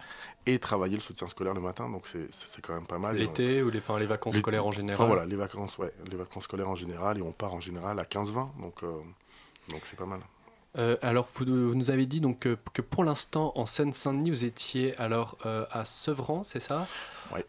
[0.46, 1.88] et travailler le soutien scolaire le matin.
[1.88, 3.16] Donc c'est- quand même pas mal.
[3.16, 6.16] L'été ou les, enfin, les vacances scolaires en général Enfin voilà, les vacances, ouais, les
[6.16, 8.50] vacances scolaires en général et on part en général à 15-20.
[8.61, 8.90] Donc euh,
[9.70, 10.20] donc c'est pas mal.
[10.78, 14.46] Euh, alors, vous, vous nous avez dit donc que, que pour l'instant, en Seine-Saint-Denis, vous
[14.46, 16.87] étiez alors euh, à Sevran, c'est ça?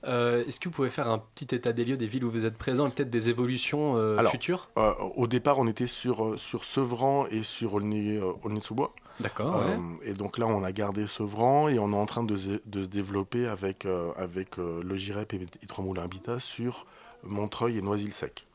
[0.05, 2.45] Euh, Est-ce que vous pouvez faire un petit état des lieux des villes où vous
[2.45, 4.69] êtes présent et peut-être des évolutions euh, Alors, futures?
[4.77, 8.93] euh, Au départ, on était sur, sur Sevran et sur Aulnay, Aulnay-sous-Bois.
[9.19, 10.09] D'accord, Euh, ouais.
[10.09, 12.81] Et donc là, on a gardé Sevran et on est en train de, se- de
[12.83, 16.85] se développer avec, euh, avec euh, le GIREP et, et Trois Moulins Habitat sur
[17.23, 18.47] Montreuil et Noisy-le-Sec.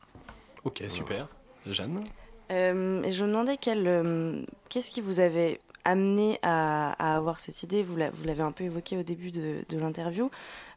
[0.65, 1.27] Ok, super.
[1.65, 2.03] Jeanne?
[2.51, 7.39] Euh, et je me demandais quel, euh, qu'est-ce qui vous avait amené à, à avoir
[7.39, 7.83] cette idée?
[7.83, 10.29] Vous l'a- vous l'avez un peu évoqué au début de, de l'interview,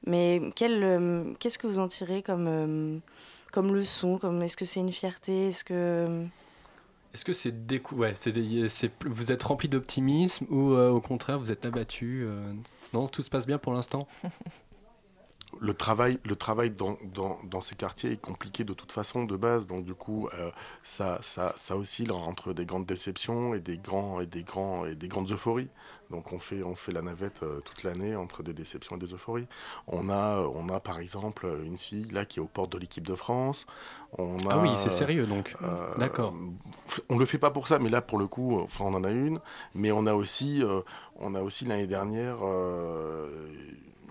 [0.06, 2.98] mais quel, euh, qu'est-ce que vous en tirez comme, euh,
[3.52, 6.24] comme leçon comme, Est-ce que c'est une fierté Est-ce que...
[7.14, 7.96] Est-ce que c'est décou...
[7.96, 11.66] ouais, c'est des- c'est plus- vous êtes rempli d'optimisme ou euh, au contraire vous êtes
[11.66, 12.52] abattu euh,
[12.94, 14.06] Non, tout se passe bien pour l'instant?
[15.60, 19.36] le travail, le travail dans, dans, dans ces quartiers est compliqué de toute façon de
[19.36, 20.50] base, donc du coup euh,
[20.82, 24.94] ça, ça, ça oscille entre des grandes déceptions et des, grands, et des, grands, et
[24.94, 25.68] des grandes euphories.
[26.10, 29.12] Donc on fait, on fait la navette euh, toute l'année entre des déceptions et des
[29.14, 29.46] euphories.
[29.86, 33.06] On a, on a par exemple une fille là qui est aux portes de l'équipe
[33.06, 33.66] de France.
[34.18, 35.54] On a, Ah oui, c'est sérieux, donc.
[35.62, 36.34] euh, D'accord.
[37.08, 39.10] On le fait pas pour ça, mais là pour le coup, enfin on en a
[39.10, 39.38] une.
[39.74, 40.62] Mais on a aussi,
[41.16, 42.38] on a aussi l'année dernière.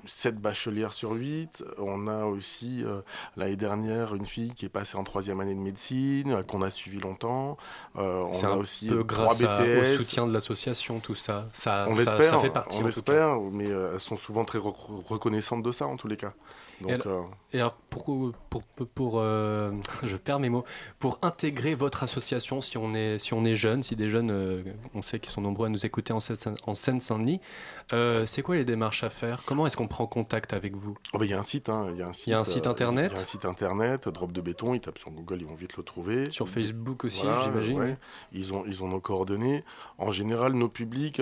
[0.04, 1.64] Euh, 7 bachelières sur 8.
[1.78, 3.02] On a aussi euh,
[3.38, 6.70] l'année dernière une fille qui est passée en troisième année de médecine, euh, qu'on a
[6.70, 7.58] suivi longtemps.
[7.98, 11.48] Euh, on a aussi peu grâce à- au soutien de l'association, tout ça.
[11.54, 12.78] Ça, on ça, ça fait partie.
[12.80, 14.74] on l'espère, mais elles sont souvent très re-
[15.08, 16.34] reconnaissantes de ça en tous les cas.
[16.82, 19.72] Donc, et, alors, euh, et alors, pour, pour, pour, pour, euh,
[20.04, 20.64] je perds mes mots,
[21.00, 24.64] pour intégrer votre association, si on est, si on est jeune, si des jeunes, euh,
[24.94, 26.20] on sait qu'ils sont nombreux à nous écouter en
[26.66, 27.40] en Seine-Saint-Denis,
[27.94, 29.44] euh, c'est quoi les démarches à faire?
[29.46, 30.98] Comment est-ce qu'on prend contact avec vous?
[31.14, 32.34] Oh, bah, il y a un site, hein, il y a un site, Il y
[32.34, 34.74] a un site euh, internet Il y a un site internet, Drop de béton.
[34.74, 36.30] Ils tapent sur Google, ils vont vite le trouver.
[36.32, 37.80] Sur Facebook aussi, Voilà, j'imagine.
[37.80, 37.98] ouais.
[38.32, 39.64] Ils ont, ils ont nos coordonnées.
[39.98, 41.22] En général, nos publics.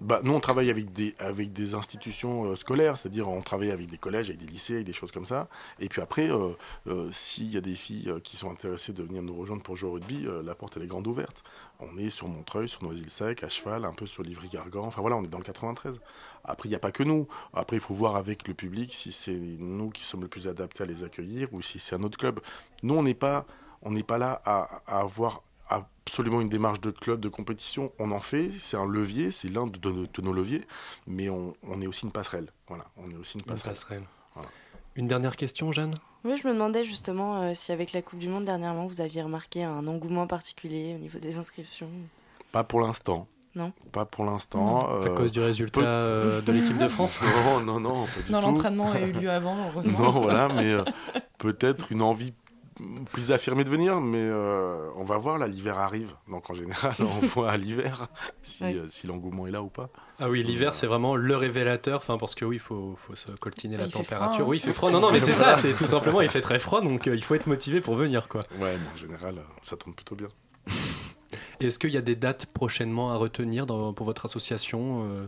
[0.00, 3.88] Bah, nous, on travaille avec des, avec des institutions euh, scolaires, c'est-à-dire on travaille avec
[3.88, 5.48] des collèges, avec des lycées, avec des choses comme ça.
[5.78, 6.50] Et puis après, euh,
[6.88, 9.90] euh, s'il y a des filles qui sont intéressées de venir nous rejoindre pour jouer
[9.90, 11.44] au rugby, la porte est grande ouverte.
[11.78, 14.84] On est sur Montreuil, sur Noisy-le-Sec, à cheval, un peu sur Livry-Gargan.
[14.84, 16.00] Enfin voilà, on est dans le 93.
[16.44, 17.28] Après, il n'y a pas que nous.
[17.52, 20.82] Après, il faut voir avec le public si c'est nous qui sommes le plus adaptés
[20.82, 22.40] à les accueillir ou si c'est un autre club.
[22.82, 23.46] Nous, on n'est pas,
[23.82, 27.92] on n'est pas là à, à avoir absolument une démarche de club, de compétition.
[27.98, 30.66] On en fait, c'est un levier, c'est l'un de, de- de nos leviers,
[31.06, 32.48] mais on, on est aussi une passerelle.
[32.68, 34.02] Voilà, on est aussi une Une passerelle.
[34.34, 34.48] Voilà.
[34.96, 35.94] Une dernière question, Jeanne?
[36.24, 39.22] Oui, je me demandais justement euh, si avec la Coupe du Monde dernièrement, vous aviez
[39.22, 41.88] remarqué un engouement particulier au niveau des inscriptions.
[42.52, 43.26] Pas pour l'instant.
[43.56, 43.72] Non.
[43.92, 45.00] Pas pour l'instant.
[45.04, 48.40] À cause du résultat, euh, de l'équipe de France Non, non, non, pas du Non,
[48.40, 49.98] l'entraînement a eu lieu avant, heureusement.
[49.98, 50.82] Non, voilà, mais euh,
[51.38, 52.32] peut-être une envie
[53.12, 56.14] plus affirmée de venir, mais euh, on va voir, là, l'hiver arrive.
[56.28, 58.08] Donc en général, on voit à l'hiver
[58.42, 59.90] si, euh, si l'engouement est là ou pas.
[60.18, 63.30] Ah oui, l'hiver c'est vraiment le révélateur, enfin parce que oui, il faut, faut se
[63.32, 64.34] coltiner la Il fait température.
[64.34, 64.48] froid, hein.
[64.48, 64.90] Oui, il fait froid.
[64.90, 67.22] Non, non, mais c'est ça, c'est tout simplement, il fait très froid, donc euh, il
[67.24, 68.42] faut être motivé pour venir, quoi.
[68.58, 70.28] Ouais, mais en général, euh, ça tourne plutôt bien.
[71.60, 75.26] Est-ce qu'il y a des dates prochainement à retenir dans- pour votre association euh,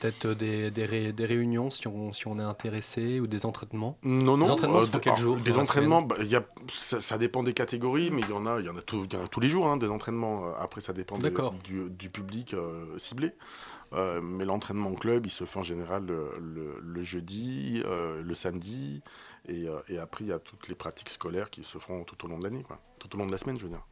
[0.00, 3.98] peut-être des, des, ré- des réunions si on, si on est intéressé ou des entraînements?
[4.02, 4.44] Non, non.
[4.46, 7.52] Des entraînements, euh, de- quel jour Des entraînements, bah, y a, ça, ça dépend des
[7.54, 9.40] catégories, mais il y en a, y en a, tout- il y en a tous
[9.40, 10.46] les jours, hein, des entraînements.
[10.46, 11.28] Euh, Après, ça dépend des-
[11.64, 13.32] du, du public euh, ciblé.
[13.92, 18.22] Euh, mais l'entraînement en club, il se fait en général le, le- le jeudi, euh,
[18.22, 19.02] le samedi,
[19.48, 22.24] et, euh, et après, il y a toutes les pratiques scolaires qui se font tout
[22.24, 22.64] au long de l'année,
[23.00, 23.84] tout au long de la semaine, je veux dire.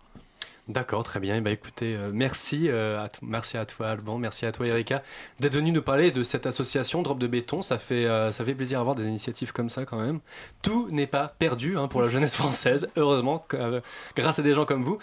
[0.69, 1.36] D'accord, très bien.
[1.36, 4.65] Eh ben, écoutez, euh, merci, euh, à t- merci à toi Alban, merci à toi
[4.65, 5.03] Erika
[5.41, 7.62] d'être venu nous parler de cette association Drop de béton.
[7.62, 10.19] Ça fait, euh, ça fait plaisir d'avoir des initiatives comme ça quand même.
[10.62, 13.82] Tout n'est pas perdu hein, pour la jeunesse française, heureusement, que- euh,
[14.15, 14.99] grâce à des gens comme vous.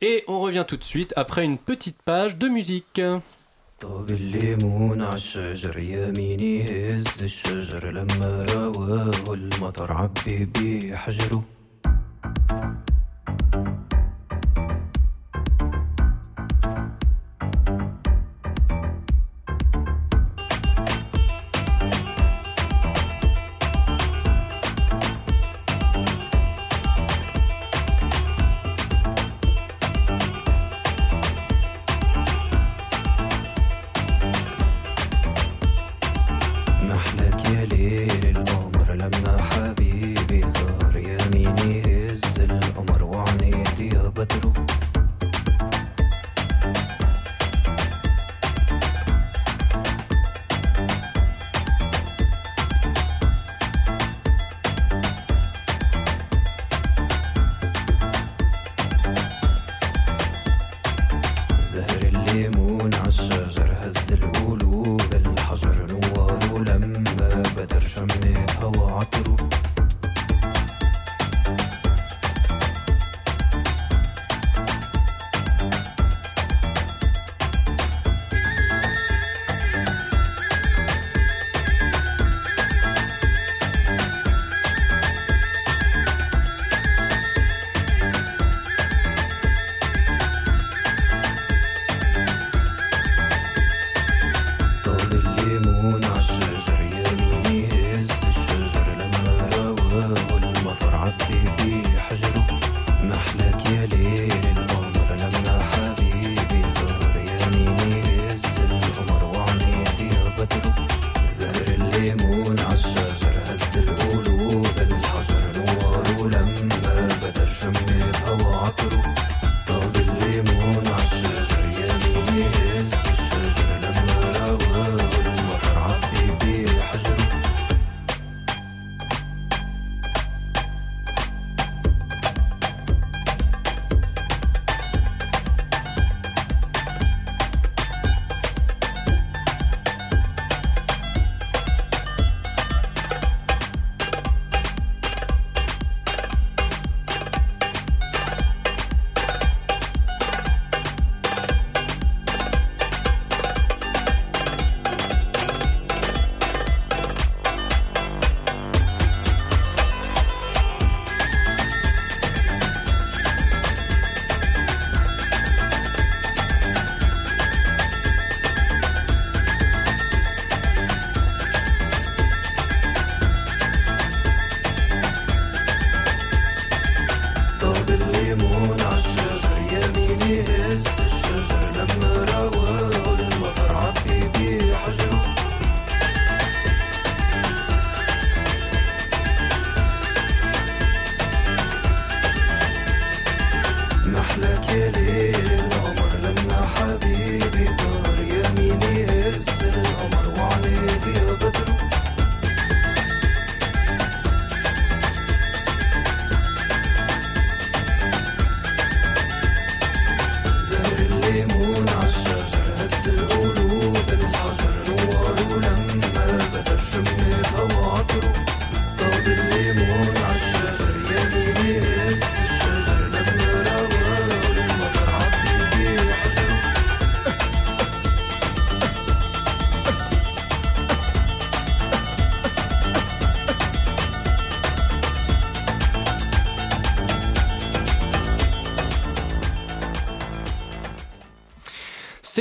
[0.00, 3.00] Et on revient tout de suite après une petite page de musique.
[3.80, 11.44] طوب الليمون عالشجر يميني هز الشجر لما رواه المطر عبي بيه حجره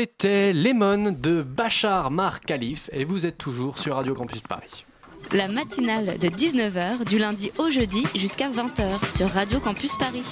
[0.01, 4.87] C'était Lemon de Bachar Mar Khalif et vous êtes toujours sur Radio Campus Paris.
[5.33, 10.23] La matinale de 19h du lundi au jeudi jusqu'à 20h sur Radio Campus Paris.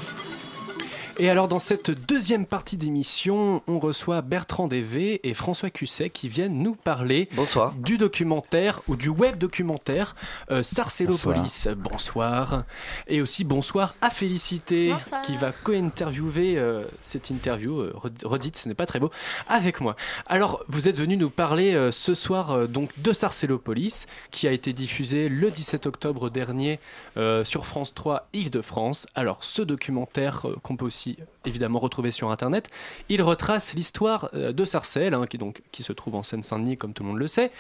[1.19, 6.29] Et alors dans cette deuxième partie d'émission, on reçoit Bertrand Dévé et François Cusset qui
[6.29, 7.31] viennent nous parler
[7.79, 10.15] du documentaire ou du web documentaire
[10.51, 11.69] euh, Sarcellopolis.
[11.79, 12.65] Bonsoir.
[13.09, 15.23] Et aussi bonsoir à Félicité Bonsoir.
[15.23, 19.11] qui va co-interviewer euh, cette interview euh, red- redite, ce n'est pas très beau,
[19.49, 19.97] avec moi.
[20.27, 24.53] Alors vous êtes venu nous parler euh, ce soir euh, donc de Sarcellopolis qui a
[24.53, 26.79] été diffusé le 17 octobre dernier
[27.17, 29.07] euh, sur France 3 Île-de-France.
[29.15, 31.06] Alors ce documentaire euh, qu'on peut aussi
[31.45, 32.69] évidemment retrouver sur internet,
[33.09, 36.93] il retrace l'histoire euh, de Sarcelles hein, qui donc qui se trouve en Seine-Saint-Denis comme
[36.93, 37.51] tout le monde le sait.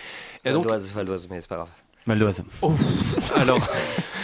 [0.44, 1.68] Et donc Valdoise, Valdoise, mais c'est pas grave.
[2.06, 2.44] Val d'Oise.
[2.62, 2.72] Oh,
[3.34, 3.58] alors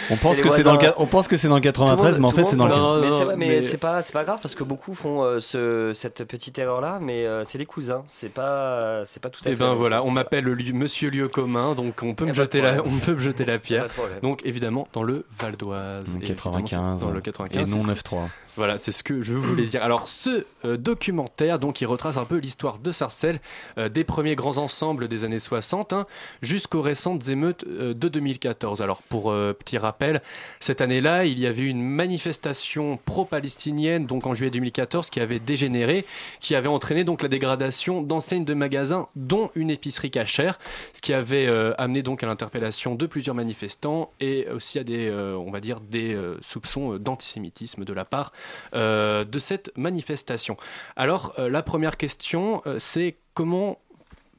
[0.09, 2.29] On pense, que c'est dans le, on pense que c'est dans le 93, mais en
[2.29, 2.73] fait c'est dans le.
[2.73, 5.23] Mais, non, c'est vrai, mais mais- c'est pas, c'est pas grave parce que beaucoup font
[5.23, 8.03] euh, ce, cette petite erreur là, mais euh, c'est les cousins.
[8.11, 9.59] C'est pas, c'est pas tout à Et fait.
[9.61, 10.07] la ben voilà, chose.
[10.07, 13.19] on m'appelle Monsieur Lieu commun, donc on peut me pas jeter la, on peut me
[13.19, 13.87] jeter la pierre.
[13.87, 14.03] Pas.
[14.21, 17.81] Donc évidemment dans le Val d'Oise, Donc Et 95, évidemment, dans le 95 et non
[17.81, 18.17] c'est- 9-3.
[18.55, 19.81] Voilà, c'est ce que je voulais dire.
[19.81, 23.39] Alors, ce euh, documentaire, donc, il retrace un peu l'histoire de Sarcelles,
[23.79, 26.05] euh, des premiers grands ensembles des années 60 hein,
[26.43, 28.83] jusqu'aux récentes émeutes euh, de 2014.
[28.83, 30.21] Alors, pour petit rappel,
[30.59, 36.05] cette année-là, il y avait une manifestation pro-palestinienne, donc en juillet 2014, qui avait dégénéré,
[36.39, 40.59] qui avait entraîné donc la dégradation d'enseignes de magasins, dont une épicerie cachère,
[40.93, 41.47] ce qui avait
[41.77, 46.17] amené donc à l'interpellation de plusieurs manifestants et aussi à des, on va dire, des
[46.41, 48.31] soupçons d'antisémitisme de la part
[48.73, 50.57] euh, de cette manifestation.
[50.95, 53.79] Alors, euh, la première question, euh, c'est comment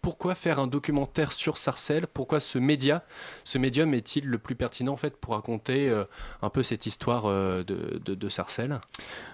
[0.02, 2.06] pourquoi faire un documentaire sur Sarcelles?
[2.06, 3.04] Pourquoi ce média,
[3.42, 5.90] ce médium est-il le plus pertinent en fait pour raconter
[6.42, 8.78] un peu cette histoire de, de, de Sarcelles?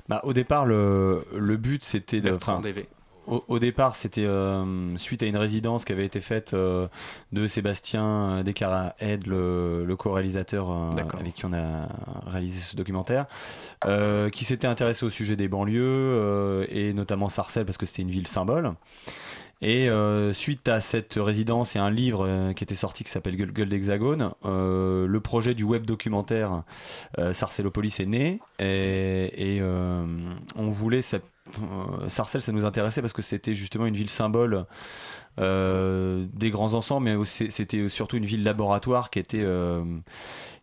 [0.09, 2.31] Bah, au départ, le, le but c'était de.
[2.31, 2.87] Bertrand Dévé.
[3.27, 6.89] Au, au départ, c'était euh, suite à une résidence qui avait été faite euh,
[7.33, 11.89] de Sébastien Descarahed, le, le co-réalisateur euh, avec qui on a
[12.27, 13.27] réalisé ce documentaire,
[13.85, 18.03] euh, qui s'était intéressé au sujet des banlieues euh, et notamment Sarcelles parce que c'était
[18.03, 18.73] une ville symbole.
[19.63, 23.37] Et euh, suite à cette résidence et un livre euh, qui était sorti qui s'appelle
[23.37, 26.63] Gueule, d'Hexagone, euh, le projet du web documentaire
[27.33, 28.41] Sarcellopolis est né.
[28.59, 31.19] Et, on voulait ça,
[32.09, 34.65] Sarcelles ça nous intéressait parce que c'était justement une ville symbole
[35.39, 39.45] des grands ensembles mais c'était surtout une ville laboratoire qui était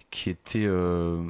[0.09, 1.21] qui était euh,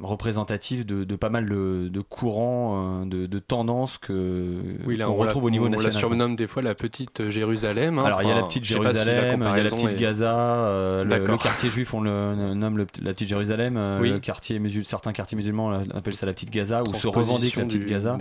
[0.00, 5.10] représentative de, de pas mal de, de courants, euh, de, de tendances que Oui, là,
[5.10, 5.92] on la- retrouve au niveau on national.
[5.92, 7.98] la surnomme des fois la petite Jérusalem.
[7.98, 8.04] hein.
[8.04, 10.36] Alors il y a la petite si Jérusalem, il y a la petite est- Gaza,
[10.38, 14.10] euh, le, le quartier juif on le nomme le- la petite Jérusalem, euh, Oui.
[14.10, 17.56] le quartier musul- certains quartiers musulmans euh, appellent ça la petite Gaza ou se revendiquent
[17.56, 18.16] la petite du- Gaza.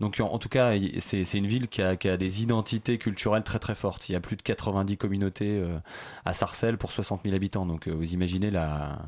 [0.00, 3.42] Donc en, en tout cas c'est une ville qui a, qui a des identités culturelles
[3.42, 4.08] très très fortes.
[4.08, 5.76] Il y a plus de 90 communautés euh,
[6.24, 7.66] à Sarcelles pour 60 000 habitants.
[7.66, 8.98] Donc euh, vous imaginez la,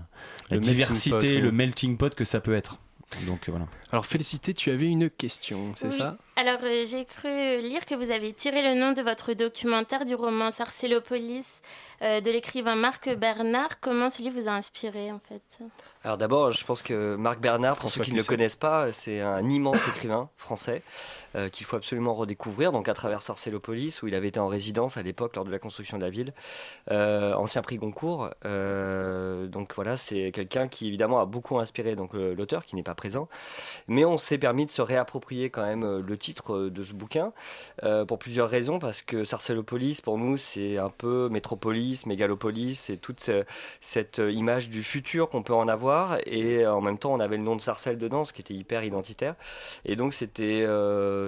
[0.51, 1.41] la Le melting diversité, pot, oui.
[1.41, 2.79] le melting pot que ça peut être.
[3.27, 3.67] Donc euh, voilà.
[3.91, 5.99] Alors Félicité, tu avais une question, c'est Oui.
[5.99, 6.17] ça?
[6.35, 10.15] Alors, euh, j'ai cru lire que vous avez tiré le nom de votre documentaire du
[10.15, 11.61] roman Sarcellopolis
[12.01, 13.81] euh, de l'écrivain Marc Bernard.
[13.81, 15.43] Comment ce livre vous a inspiré, en fait?
[16.05, 19.21] Alors d'abord, je pense que Marc Bernard, pour ceux qui ne le connaissent pas, c'est
[19.21, 20.83] un immense écrivain français
[21.37, 22.73] euh, qu'il faut absolument redécouvrir.
[22.73, 25.59] Donc à travers Sarcellopolis, où il avait été en résidence à l'époque lors de la
[25.59, 26.33] construction de la ville,
[26.91, 28.31] euh, ancien prix Goncourt.
[29.53, 32.95] Donc voilà, c'est quelqu'un qui évidemment a beaucoup inspiré donc euh, l'auteur qui n'est pas
[32.95, 33.29] présent,
[33.87, 36.93] mais on s'est permis de se réapproprier quand même euh, le titre euh, de ce
[36.95, 37.33] bouquin
[38.09, 43.21] pour plusieurs raisons, parce que Sarcellopolis pour nous c'est un peu métropolis, mégalopolis, c'est toute
[43.21, 43.45] ce-
[43.81, 47.43] cette image du futur qu'on peut en avoir, et en même temps on avait le
[47.43, 49.35] nom de Sarcelles dedans, ce qui était hyper identitaire,
[49.85, 50.65] et donc c'était,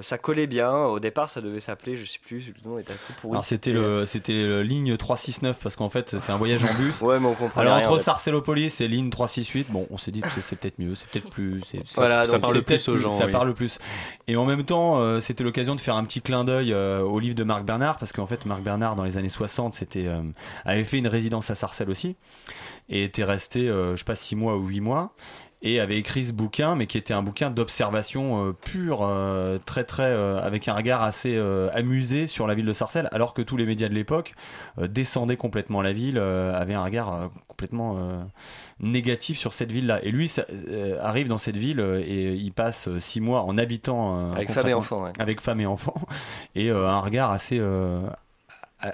[0.02, 0.74] ça collait bien.
[0.86, 3.32] Au départ ça devait s'appeler, je sais plus, le nom était assez pourri.
[3.34, 7.00] Alors c'était le c'était ligne 369 parce qu'en fait c'était un voyage en bus.
[7.00, 8.02] Ouais, mais on comprenait Alors rien, entre en fait.
[8.14, 11.60] Sarcellopolis et ligne 368, bon, on s'est dit que c'est- peut-être mieux, c'est peut-être plus
[11.66, 13.32] c'est- Voilà, ça donc parle plus aux gens, ça oui.
[13.32, 13.78] parle plus.
[14.28, 17.18] Et en même temps, euh, c'était l'occasion de faire un petit clin d'œil euh, au
[17.18, 20.22] livre de Marc Bernard parce qu'en fait Marc Bernard dans les années 60, c'était euh,
[20.64, 22.16] avait fait une résidence à Sarcelles aussi
[22.88, 25.14] et était resté je sais pas 6 mois ou 8 mois
[25.64, 29.82] et avait écrit ce bouquin, mais qui était un bouquin d'observation euh, pure, euh, très
[29.82, 31.36] très euh, avec un regard assez
[31.72, 34.34] amusé sur la ville de Sarcelles, alors que tous les médias de l'époque
[34.78, 37.98] descendaient complètement la ville, avaient un regard complètement
[38.78, 40.04] négatif sur cette ville-là.
[40.04, 40.44] Et lui ça,
[41.00, 45.04] arrive dans cette ville et il passe six mois en habitant Avec femme et enfant,
[45.04, 45.12] ouais.
[45.18, 45.94] avec femme et enfant,
[46.54, 47.58] et un regard assez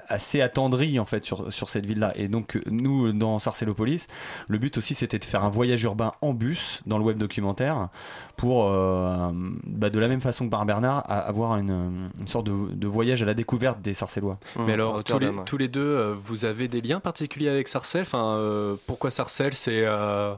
[0.07, 2.13] assez attendri en fait sur, sur cette ville-là.
[2.15, 4.07] Et donc nous dans Sarcellopolis,
[4.47, 7.89] le but aussi c'était de faire un voyage urbain en bus dans le web documentaire
[8.37, 9.29] pour euh,
[9.65, 12.87] bah, de la même façon que par Bernard a- avoir une, une sorte de, de
[12.87, 14.39] voyage à la découverte des Sarcellois.
[14.57, 18.01] Mais alors, tous les, tous les deux, euh, vous avez des liens particuliers avec Sarcelles?
[18.03, 20.33] Enfin, euh, Pourquoi Sarcelles C'est euh,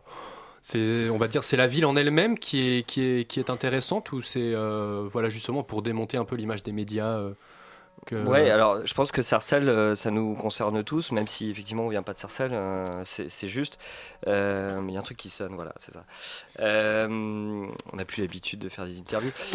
[0.62, 3.50] C'est, on va dire, c'est la ville en elle-même qui est, qui est, qui est
[3.50, 7.32] intéressante ou c'est, euh, voilà, justement pour démonter un peu l'image des médias euh,
[8.06, 11.84] que- Ouais, alors je pense que Sarcelles, euh, ça nous concerne tous, même si effectivement
[11.86, 13.78] on vient pas de Sarcelles, euh, c'est juste.
[14.28, 16.04] Euh, Il y a un truc qui sonne, voilà, c'est ça.
[16.60, 17.08] Euh,
[17.92, 19.32] on n'a plus l'habitude de faire des interviews.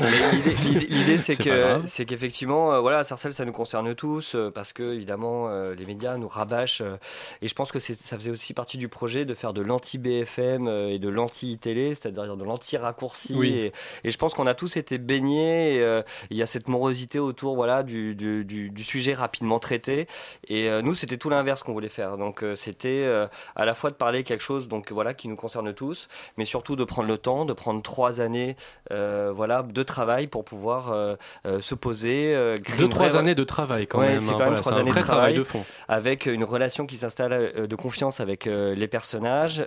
[0.88, 4.94] L'idée- c'est que c'est qu'effectivement, euh, voilà, Sarcelles, ça nous concerne tous euh, parce que
[4.94, 6.80] évidemment euh, les médias nous rabâchent.
[6.80, 6.96] euh,
[7.42, 10.88] et je pense que ça faisait aussi partie du projet de faire de l'anti-BFM euh,
[10.90, 13.34] et de l'anti-télé, c'est-à-dire de l'anti-raccourci.
[13.36, 13.49] Oui.
[13.55, 13.72] Et,
[14.05, 15.80] et je pense qu'on a tous été baignés.
[15.80, 20.07] euh, Il y a cette morosité autour, voilà, du, du, du- du sujet rapidement traité.
[20.49, 22.16] Et euh, nous, c'était tout l'inverse qu'on voulait faire.
[22.16, 23.26] Donc, euh, c'était euh,
[23.57, 26.76] à la fois de parler quelque chose, donc voilà, qui nous concerne tous, mais surtout
[26.76, 28.57] de prendre le temps, de prendre trois années,
[28.91, 31.16] voilà, de travail pour pouvoir
[31.61, 32.34] se poser.
[32.78, 34.18] Deux, trois vraie- années de travail quand Ouais, même.
[34.18, 35.64] C'est hein, quand même voilà, trois années de travail, de fond.
[35.89, 39.64] avec une relation qui s'installe de confiance avec les personnages,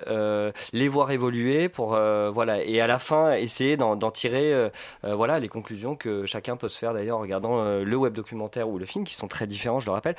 [0.74, 1.90] les voir évoluer pour
[2.34, 4.70] voilà et à la fin essayer d'en tirer
[5.04, 8.78] voilà les conclusions que chacun peut se faire d'ailleurs en regardant le web documentaire ou
[8.78, 10.16] le film qui sont très différents je le rappelle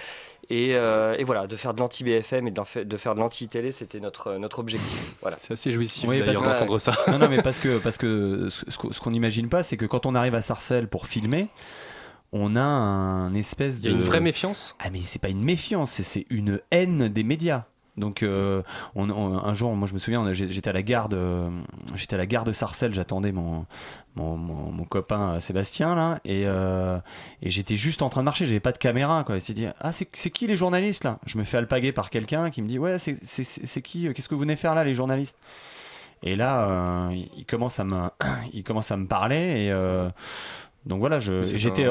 [0.51, 3.73] et, euh, et voilà de faire de l'anti BFM et de, faire de l'anti télé
[3.73, 6.97] c'était notre notre objectif voilà c'est assez jouissif Oui, d'ailleurs d'entendre ça.
[7.09, 10.07] Non, non, mais parce que, parce que ce, ce qu'on- n'imagine pas, c'est que quand
[10.07, 11.49] on arrive à Sarcelles pour filmer,
[12.33, 13.89] on a un espèce Il de.
[13.91, 14.75] y a une vraie méfiance?
[14.79, 17.65] Ah, mais c'est pas une méfiance, c'est une haine des médias.
[17.99, 18.63] Donc euh,
[18.97, 21.51] un jour, moi je me souviens, j'étais à la gare de,
[21.95, 23.67] j'étais à la gare de Sarcelles, j'attendais mon,
[24.89, 26.99] copain euh, Sébastien là, et, euh,
[27.43, 29.37] et j'étais juste en train de marcher, j'avais pas de caméra quoi.
[29.37, 31.19] Il s'est dit ah c'est qui les journalistes là?
[31.27, 34.41] Je me fais alpaguer par quelqu'un qui me dit ouais c'est qui Qu'est-ce que vous
[34.41, 35.37] venez faire là les journalistes?
[36.23, 38.09] Et là il- commence à me,
[38.55, 39.73] il commence à me parler et
[40.87, 41.19] donc voilà,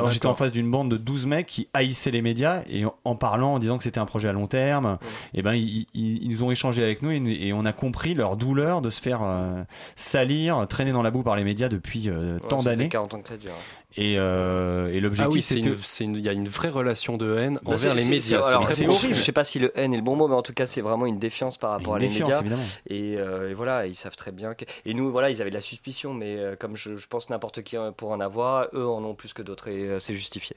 [0.08, 3.16] j'étais en face d'une bande de 12 mecs qui haïssaient les médias et en, en
[3.16, 4.98] parlant, en disant que c'était un projet à long terme,
[5.34, 7.18] et ben ils, ils- ils ont échangé avec nous et,
[7.48, 9.64] et on a compris leur douleur de se faire euh,
[9.96, 12.90] salir, traîner dans la boue par les médias depuis euh, Ouais, tant d'années.
[12.90, 13.52] 40 ans que ça dure.
[13.98, 16.70] Et, euh, et Ah l'objectif oui, c'est une- c'est une- il y a une vraie
[16.70, 18.42] relation de haine Bah, envers c'est- les médias.
[18.42, 19.14] c'est- horrible.
[19.14, 20.80] Je sais pas si le haine est le bon mot, mais en tout cas, c'est
[20.82, 22.40] vraiment une défiance par rapport Une à les médias.
[22.40, 22.64] évidemment.
[22.88, 24.54] Et, euh, et voilà, ils savent très bien.
[24.54, 24.64] Que...
[24.86, 27.64] Et nous, voilà, ils avaient de la suspicion, mais euh, comme je, je pense n'importe
[27.64, 30.56] qui pour en avoir, eux en ont plus que d'autres et euh, c'est justifié.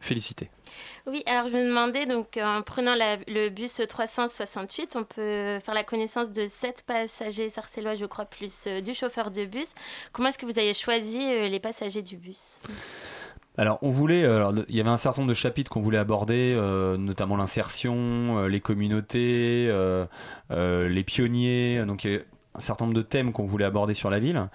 [0.00, 0.50] Félicité.
[1.06, 5.74] Oui, alors je me demandais, donc en prenant la- le bus 368, on peut faire
[5.74, 9.74] la connaissance de sept passagers sarcellois, je crois, plus euh, du chauffeur de bus.
[10.12, 12.58] Comment est-ce que vous avez choisi euh, les passagers du bus?
[13.58, 15.96] Alors, on voulait, euh, alors, il y avait un certain nombre de chapitres qu'on voulait
[15.98, 19.72] aborder, euh, notamment l'insertion, les communautés,
[20.50, 21.84] les pionniers.
[21.86, 24.48] Donc, il y avait un certain nombre de thèmes qu'on voulait aborder sur la ville.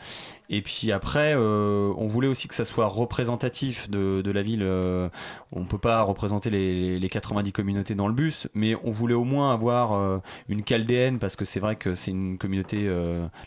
[0.51, 4.61] Et puis après, euh, on voulait aussi que ça soit représentatif de, de la ville.
[4.61, 5.09] Euh,
[5.51, 9.23] on peut pas représenter les, les 90 communautés dans le bus, mais on voulait au
[9.23, 12.89] moins avoir euh, une chaldéenne parce que c'est vrai que c'est une communauté,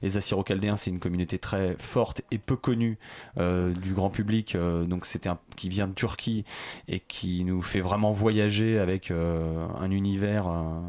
[0.03, 2.99] les Assyro-Chaldéens, c'est une communauté très forte et peu connue
[3.37, 4.57] du grand public.
[4.57, 6.45] donc c'était un qui vient de Turquie
[6.89, 10.81] et qui nous fait vraiment voyager avec euh, un univers euh,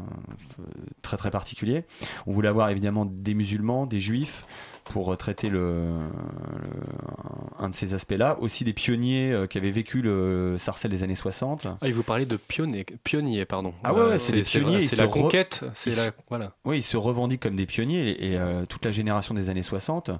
[1.02, 1.84] très très particulier.
[2.26, 4.46] On voulait avoir évidemment des musulmans, des juifs
[4.90, 8.36] pour traiter le, le- un de ces aspects-là.
[8.40, 11.66] Aussi des pionniers euh, qui avaient vécu le Sarcelles des années 60.
[11.66, 13.72] Ah, il vous parlait de pionniers, pionniers pardon.
[13.84, 14.80] Ah ouais, Euh, ouais, c'est des pionniers.
[14.80, 15.64] C'est la conquête.
[15.74, 16.52] C'est la voilà.
[16.64, 19.62] Oui, ils se revendiquent comme des pionniers et, et, euh, toute la génération des années
[19.62, 20.10] 60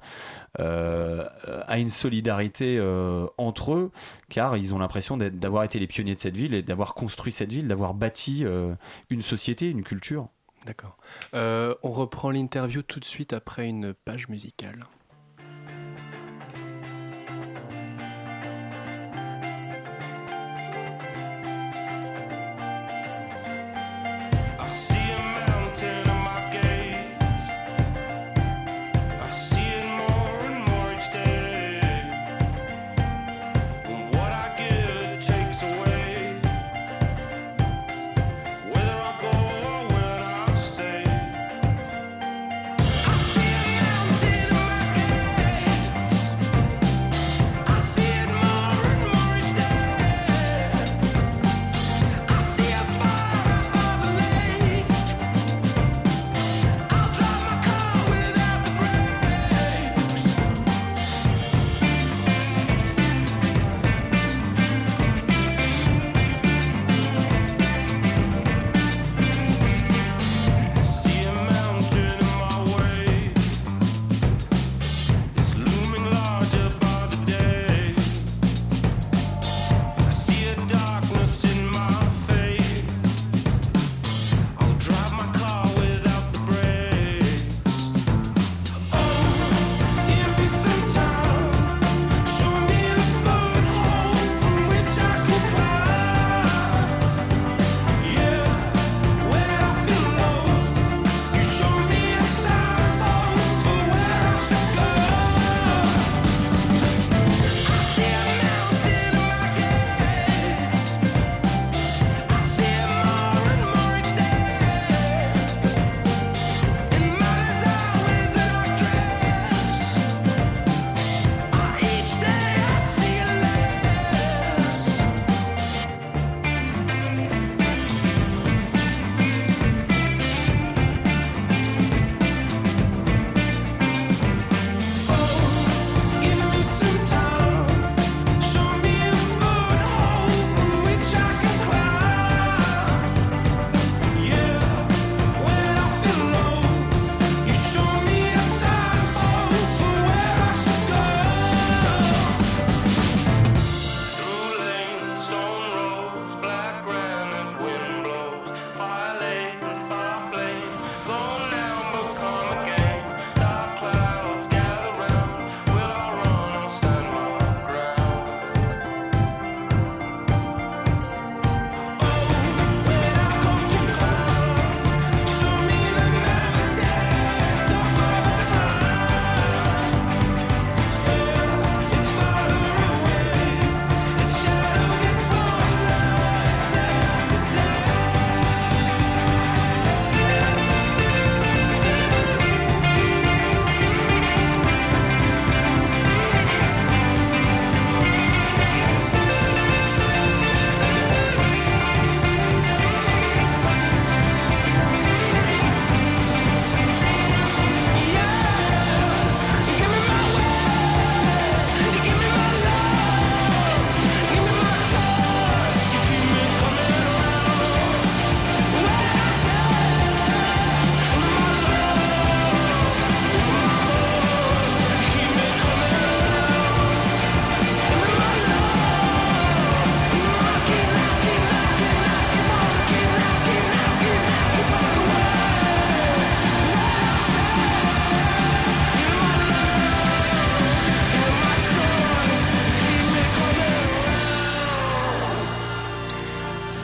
[0.58, 1.26] euh,
[1.66, 3.90] a une solidarité euh, entre eux
[4.28, 7.52] car ils ont l'impression d'avoir été les pionniers de cette ville et d'avoir construit cette
[7.52, 8.44] ville, d'avoir bâti
[9.10, 10.28] une société, une culture.
[10.66, 10.96] D'accord.
[11.32, 14.80] Euh, on reprend l'interview tout de suite après une page musicale.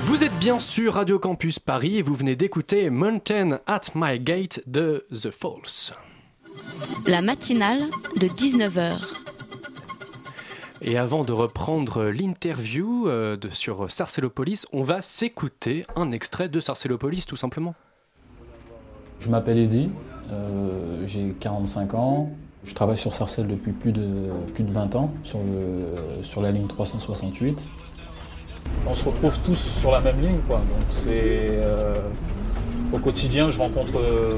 [0.05, 4.61] Vous êtes bien sur Radio Campus Paris et vous venez d'écouter Mountain at My Gate
[4.66, 5.94] de The Falls.
[7.07, 7.78] La matinale
[8.20, 8.96] de 19h.
[10.80, 17.24] Et avant de reprendre l'interview euh, sur Sarcellopolis, on va s'écouter un extrait de Sarcellopolis
[17.24, 17.76] tout simplement.
[19.20, 19.88] Je m'appelle Eddy,
[20.32, 22.30] euh, j'ai 45 ans.
[22.64, 26.50] Je travaille sur Sarcelles depuis plus de, plus de 20 ans, sur, le, sur la
[26.50, 27.64] ligne 368.
[28.86, 30.56] On se retrouve tous sur la même ligne, quoi.
[30.58, 31.94] Donc c'est euh,
[32.92, 34.36] au quotidien, je rencontre euh,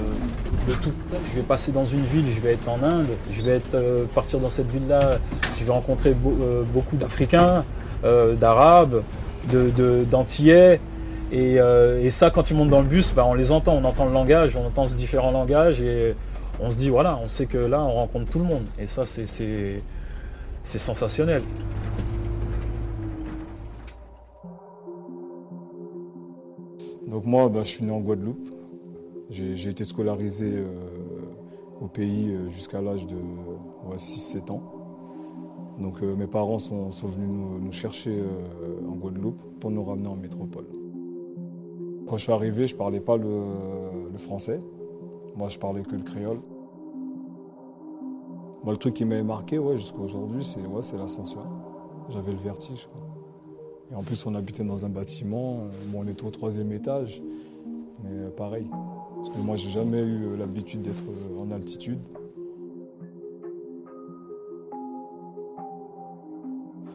[0.69, 0.93] de tout.
[1.31, 4.05] Je vais passer dans une ville, je vais être en Inde, je vais être, euh,
[4.15, 5.19] partir dans cette ville-là,
[5.59, 6.35] je vais rencontrer beau-
[6.73, 7.65] beaucoup d'Africains,
[8.03, 9.03] d'Arabes,
[10.11, 10.81] d'Antillais.
[11.33, 14.13] et, ça, quand ils montent dans le bus, bah, on les entend, on entend le
[14.13, 16.15] langage, on entend ces différents langages et
[16.61, 18.65] on se dit voilà, on sait que là, on rencontre tout le monde.
[18.79, 19.27] Et ça, c'est
[20.65, 21.43] sensationnel.
[27.15, 28.51] Donc moi, bah, je suis né en Guadeloupe.
[29.31, 30.67] J'ai été scolarisé euh,
[31.81, 34.63] au pays euh, jusqu'à l'âge de ouais, 6-7 ans.
[35.79, 38.21] Donc euh, mes parents sont, venus nous, chercher
[38.89, 40.67] en Guadeloupe pour nous ramener en métropole.
[42.09, 43.45] Quand je suis arrivé, je ne parlais pas le,
[44.19, 44.61] français.
[45.37, 46.41] Moi, je parlais que le créole.
[48.65, 51.47] Moi, le truc qui m'avait marqué ouais, jusqu'à aujourd'hui, c'est ouais, l'ascenseur.
[52.09, 52.89] J'avais le vertige.
[53.95, 55.61] En plus, on habitait dans un bâtiment.
[55.65, 57.23] euh, on était au troisième étage,
[58.03, 58.67] mais euh, pareil.
[59.17, 61.05] Parce que moi, j'ai jamais eu euh, l'habitude d'être
[61.39, 62.01] en altitude.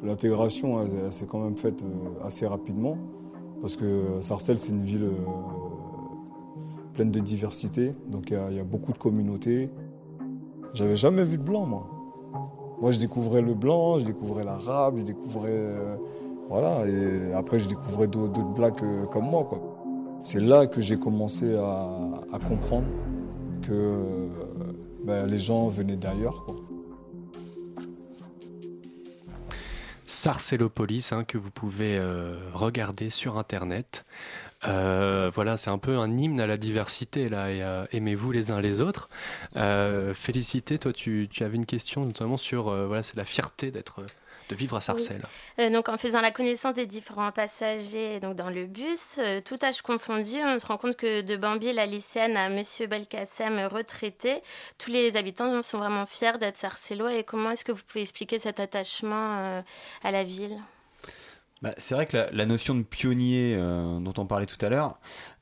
[0.04, 0.80] L'intégration,
[1.12, 1.84] s'est quand même faite
[2.24, 2.98] assez rapidement,
[3.60, 5.10] parce que Sarcelles, c'est une ville
[6.94, 9.70] pleine de diversité, donc il y y, a beaucoup de communautés.
[10.74, 11.90] J'avais jamais vu de blanc, moi.
[12.80, 15.76] Moi, je découvrais le blanc, je découvrais l'arabe, je découvrais.
[16.50, 19.48] Euh, voilà, et après, je découvrais d'autres blacks euh, comme moi.
[20.24, 22.88] C'est là que j'ai commencé à, comprendre
[23.62, 24.28] que euh,
[25.04, 26.46] ben, les gens venaient d'ailleurs.
[30.06, 34.06] Sarcellopolis, hein, que vous pouvez euh, regarder sur internet.
[34.68, 38.52] Euh, voilà, c'est un peu un hymne à la diversité là, et à aimez-vous les
[38.52, 39.10] uns les autres.
[39.56, 43.72] Euh, Félicité, toi, tu, tu avais une question notamment sur euh, voilà, c'est la fierté
[43.72, 44.02] d'être,
[44.50, 45.22] de vivre à Sarcelles.
[45.60, 49.58] Euh, donc en faisant la connaissance des différents passagers donc dans le bus, euh, tout
[49.64, 54.42] âge confondu, on se rend compte que de Bambi, la lycéenne, à Monsieur Belkacem, retraité,
[54.78, 57.16] tous les habitants sont vraiment fiers d'être sarcellois.
[57.16, 59.62] Et comment est-ce que vous pouvez expliquer cet attachement euh,
[60.04, 60.60] à la ville?
[61.62, 64.70] Bah, c'est vrai que la, la notion de pionnier euh, dont on parlait tout à
[64.70, 64.98] l'heure,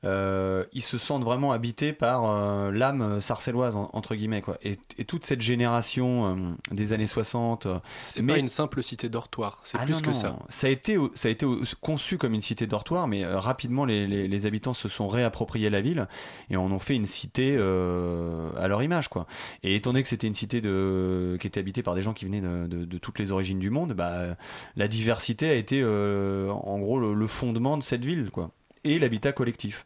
[0.08, 4.42] euh, ils se sentent vraiment habités par euh, l'âme sarcelloise, en- entre guillemets.
[4.42, 4.58] Quoi.
[4.64, 6.36] Et, et toute cette génération euh,
[6.72, 7.66] des années 60.
[7.66, 10.14] euh, C'est mais- pas une simple cité dortoir, c'est Ah plus non, que non.
[10.14, 10.36] ça.
[10.50, 11.46] Ça a été, ça a été
[11.82, 15.82] conçu comme une cité dortoir, mais rapidement les, les- les habitants se sont réappropriés la
[15.82, 16.08] ville
[16.50, 19.28] et en ont fait une cité à leur image, quoi.
[19.64, 22.26] Et étant donné que c'était une cité de, qui était habitée par des gens qui
[22.26, 24.36] venaient de, de- de toutes les origines du monde, bah,
[24.76, 28.52] la diversité a été en gros le, le fondement de cette ville, quoi.
[28.84, 29.86] Et l'habitat collectif.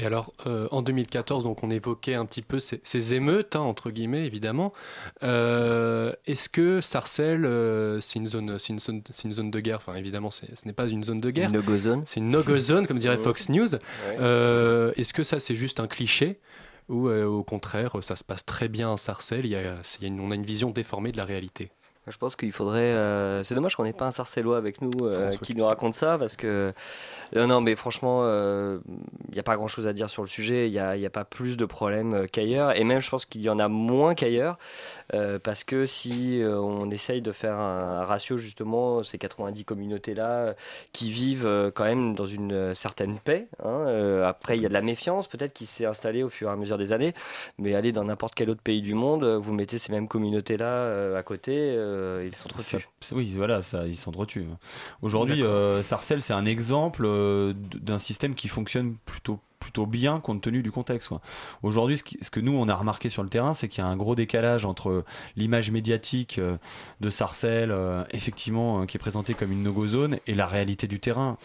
[0.00, 3.60] Et alors, euh, en 2014, donc on évoquait un petit peu ces, ces émeutes, hein,
[3.60, 4.72] entre guillemets, évidemment.
[5.22, 9.60] Euh, Est-ce que Sarcelles, euh, c'est une zone, c'est une zone, c'est une zone de
[9.60, 9.76] guerre?
[9.76, 11.48] Enfin, évidemment, ce n'est pas une zone de guerre.
[11.50, 12.02] Une no-go zone.
[12.06, 13.68] C'est une no-go zone, comme dirait Fox News.
[14.20, 16.40] Euh, Est-ce que ça, c'est juste un cliché?
[16.88, 19.60] Ou euh, au contraire, ça se passe très bien à Sarcelles il y a,
[19.98, 21.70] il y a une- On a une vision déformée de la réalité?
[22.06, 22.80] Je pense qu'il faudrait.
[22.80, 26.16] euh, C'est dommage qu'on n'ait pas un Sarcellois avec nous euh, qui nous raconte ça
[26.18, 26.72] parce que.
[27.36, 28.78] Non, non, mais franchement, euh,
[29.28, 30.66] il n'y a pas grand chose à dire sur le sujet.
[30.68, 32.76] Il n'y a, pas plus de problèmes euh, qu'ailleurs.
[32.76, 34.58] Et même, je pense qu'il y en a moins qu'ailleurs
[35.14, 40.30] euh, parce que si euh, on essaye de faire un, ratio, justement, ces 90 communautés-là
[40.30, 40.52] euh,
[40.92, 43.46] qui vivent euh, quand même dans une euh, certaine paix.
[43.62, 46.48] hein, euh, après, il y a de la méfiance peut-être qui s'est installée au fur
[46.48, 47.12] et à mesure des années.
[47.58, 50.64] Mais allez dans n'importe quel autre pays du monde, euh, vous mettez ces mêmes communautés-là
[50.66, 51.50] euh, à côté,
[51.90, 52.88] euh, ils s'entretuent.
[53.12, 54.46] Oui, voilà, ça, ils s'entretuent.
[55.02, 60.40] Aujourd'hui, euh, Sarcelles, c'est un exemple euh, d'un système qui fonctionne plutôt plutôt bien compte
[60.40, 61.10] tenu du contexte.
[61.62, 63.90] Aujourd'hui, ce, ce que nous, on a remarqué sur le terrain, c'est qu'il y a
[63.90, 65.04] un gros décalage entre
[65.36, 66.40] l'image médiatique
[67.00, 67.76] de Sarcelles,
[68.12, 71.36] effectivement, qui est présentée comme une no-go zone, et la réalité du terrain.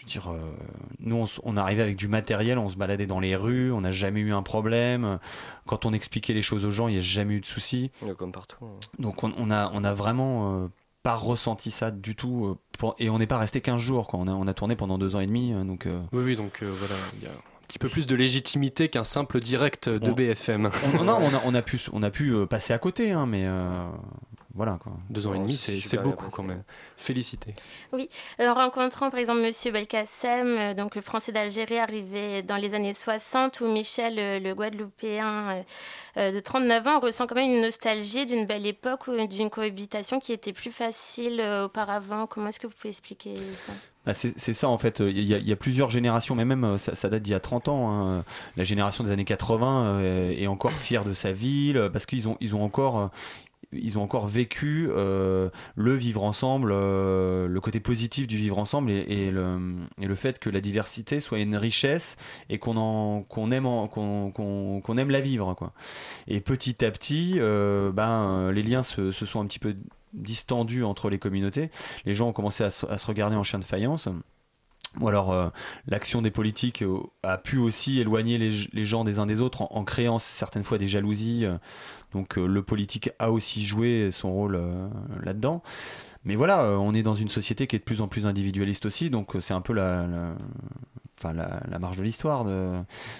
[0.00, 0.38] Je veux dire, euh,
[1.00, 4.20] nous, on, arrivait avec du matériel, on se baladait dans les rues, on n'a jamais
[4.20, 5.18] eu un problème.
[5.66, 7.90] Quand on expliquait les choses aux gens, il n'y a jamais eu de soucis.
[8.16, 8.64] Comme partout.
[8.64, 8.78] hein.
[8.98, 10.68] Donc on, on a, on a vraiment euh,
[11.02, 12.46] pas ressenti ça du tout.
[12.46, 14.06] euh, pour- et on n'est pas resté 15 jours.
[14.08, 14.20] Quoi.
[14.20, 15.52] On, a, on a tourné pendant deux ans et demi.
[15.66, 17.34] donc, euh, Oui, oui, donc euh, voilà, il y a un
[17.68, 20.70] petit peu plus de légitimité qu'un simple direct de On- BFM.
[20.98, 23.44] on, non, on, a, on a pu, on a pu passer à côté, hein, mais,
[23.44, 23.84] euh,
[24.54, 24.92] voilà quoi.
[25.10, 26.62] Deux ans et demi, c'est beaucoup quand même.
[26.96, 27.54] Félicité.
[27.92, 32.74] Oui, en rencontrant par exemple Monsieur Belkacem, euh, donc le Français d'Algérie arrivé dans les
[32.74, 35.64] années 60, ou Michel, euh, le Guadeloupéen
[36.16, 39.50] euh, de 39 ans, on ressent quand même une nostalgie d'une belle époque ou d'une
[39.50, 42.26] cohabitation qui était plus facile auparavant.
[42.26, 43.72] Comment est-ce que vous pouvez expliquer ça?
[44.06, 46.78] Bah, c'est ça en fait, il y, a, il y a plusieurs générations, mais même
[46.78, 47.90] ça, ça date d'il y a 30 ans.
[47.90, 48.24] hein.
[48.56, 52.36] La génération des années 80 euh, est encore fière de sa ville parce qu'ils ont,
[52.40, 53.10] ils ont encore.
[53.72, 58.90] Ils ont encore vécu euh, le vivre ensemble, euh, le côté positif du vivre ensemble
[58.90, 62.16] et, le, fait que la diversité soit une richesse
[62.48, 65.72] et qu'on aime, la vivre.
[66.26, 69.76] Et petit à petit, euh, ben, les liens se, sont un petit peu
[70.12, 71.70] distendus entre les communautés.
[72.04, 74.08] Les gens ont commencé à se regarder en chien de faïence.
[74.98, 75.48] Ou alors euh,
[75.86, 79.62] l'action des politiques euh, a pu aussi éloigner les, les gens des uns des autres
[79.62, 81.44] en, en créant certaines fois des jalousies.
[81.44, 81.56] euh,
[82.12, 84.60] donc le politique a aussi joué son rôle
[85.22, 85.62] là-dedans.
[86.24, 89.10] Mais voilà, on est dans une société qui est de plus en plus individualiste aussi,
[89.10, 90.32] donc c'est un peu la, la,
[91.18, 92.44] enfin, la, la marge de l'histoire.
[92.44, 92.72] De,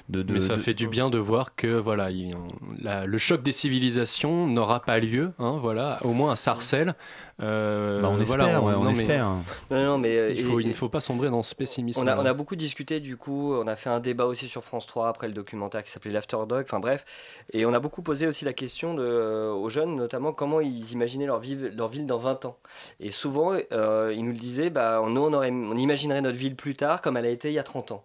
[0.08, 2.48] de, de- Mais ça de- fait du bien de voir que voilà, il- on-
[2.82, 5.32] la- le choc des civilisations n'aura pas lieu.
[5.38, 6.94] hein, voilà, au moins à Sarcelles.
[7.42, 9.26] Euh, Bah, on voilà, espère, ouais, on non, mais espère.
[9.70, 12.00] Non, non, mais, euh, il, faut, ne faut pas sombrer dans ce pessimisme.
[12.02, 14.64] On a, on a beaucoup discuté du coup, on a fait un débat aussi sur
[14.64, 17.04] France 3 après le documentaire qui s'appelait l'Afterdog, enfin bref,
[17.52, 20.92] et on a beaucoup posé aussi la question de, euh, aux jeunes notamment comment ils
[20.92, 22.56] imaginaient leur, vie- leur ville dans 20 ans.
[23.00, 26.56] Et souvent euh, ils nous le disaient, bah, nous on, aurait, on imaginerait notre ville
[26.56, 28.04] plus tard comme elle a été il y a 30 ans.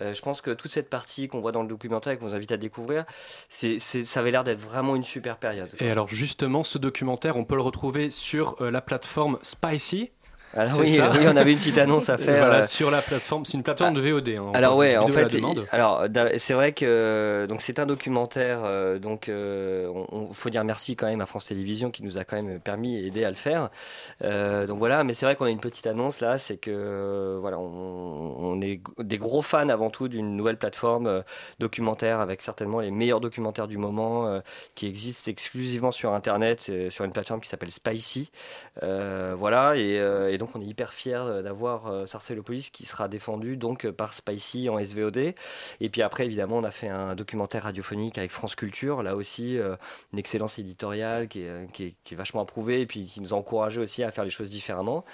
[0.00, 2.34] Euh, je pense que toute cette partie qu'on voit dans le documentaire et qu'on vous
[2.34, 3.04] invite à découvrir,
[3.48, 5.74] ça avait l'air d'être vraiment une super période.
[5.80, 10.10] Et alors justement, ce documentaire, on peut le retrouver sur euh, la plateforme Spicy.
[10.54, 10.98] Alors C'est oui,
[11.32, 12.38] on avait une petite annonce à faire.
[12.44, 13.44] Voilà, euh, sur la plateforme.
[13.44, 14.28] C'est une plateforme de VOD.
[14.38, 15.34] hein, Alors ouais, en fait,
[15.70, 20.32] alors da- c'est vrai que euh, donc c'est un documentaire, euh, donc euh, on, on-
[20.32, 23.06] faut dire merci quand même à France Télévisions qui nous a quand même permis et
[23.06, 23.70] aidé à le faire.
[24.24, 27.38] Euh, donc voilà, mais c'est vrai qu'on a une petite annonce là, c'est que euh,
[27.40, 31.22] voilà, on, on est des gros fans avant tout d'une nouvelle plateforme euh,
[31.60, 34.40] documentaire avec certainement les meilleurs documentaires du moment euh,
[34.74, 38.30] qui existent exclusivement sur internet, euh, sur une plateforme qui s'appelle Spicy.
[38.82, 43.06] Euh, voilà, et, euh, et donc on est hyper fiers d'avoir euh, Sarcellopolis qui sera
[43.08, 45.34] défendu donc par Spicy en SVOD.
[45.80, 49.56] Et puis après, évidemment, on a fait un documentaire radiophonique avec France Culture, là aussi,
[49.58, 49.76] euh,
[50.12, 53.20] une excellence éditoriale qui est, euh, qui, est, qui est vachement approuvée et puis qui
[53.20, 55.04] nous a encouragé aussi à faire les choses différemment.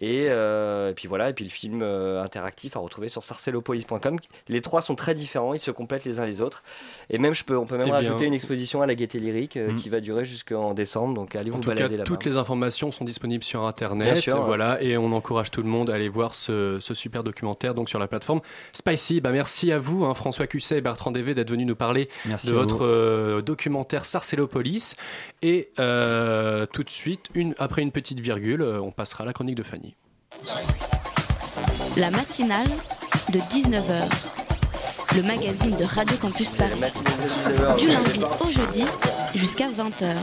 [0.00, 4.16] Et, et puis voilà, et puis le film interactif à retrouver sur sarcellopolis.com.
[4.48, 6.62] Les trois sont très différents, ils se complètent les uns les autres.
[7.10, 9.56] Et même, je peux, on peut même Eh rajouter une exposition à la Gaieté Lyrique
[9.56, 9.76] euh, Mm.
[9.76, 11.14] qui va durer jusqu'en décembre.
[11.14, 12.04] Donc allez En vous tout balader là-bas.
[12.04, 14.12] toutes les informations sont disponibles sur Internet.
[14.12, 14.56] Bien sûr, ouais.
[14.78, 17.88] Voilà, et on encourage tout le monde à aller voir ce, ce super documentaire donc
[17.88, 18.40] sur la plateforme
[18.72, 19.20] Spicy.
[19.20, 22.48] Bah, merci à vous, hein, François Cusset et Bertrand Dévé, d'être venus nous parler Merci
[22.48, 24.94] de votre euh, documentaire Sarcellopolis.
[25.42, 29.32] Et euh, tout de suite, une, après une petite virgule, euh, on passera à la
[29.32, 29.94] chronique de Fanny.
[31.96, 32.68] La matinale
[33.32, 34.04] de 19h.
[35.16, 36.80] Le magazine de Radio Campus Paris.
[37.78, 38.84] Du lundi au jeudi
[39.34, 40.14] jusqu'à 20h.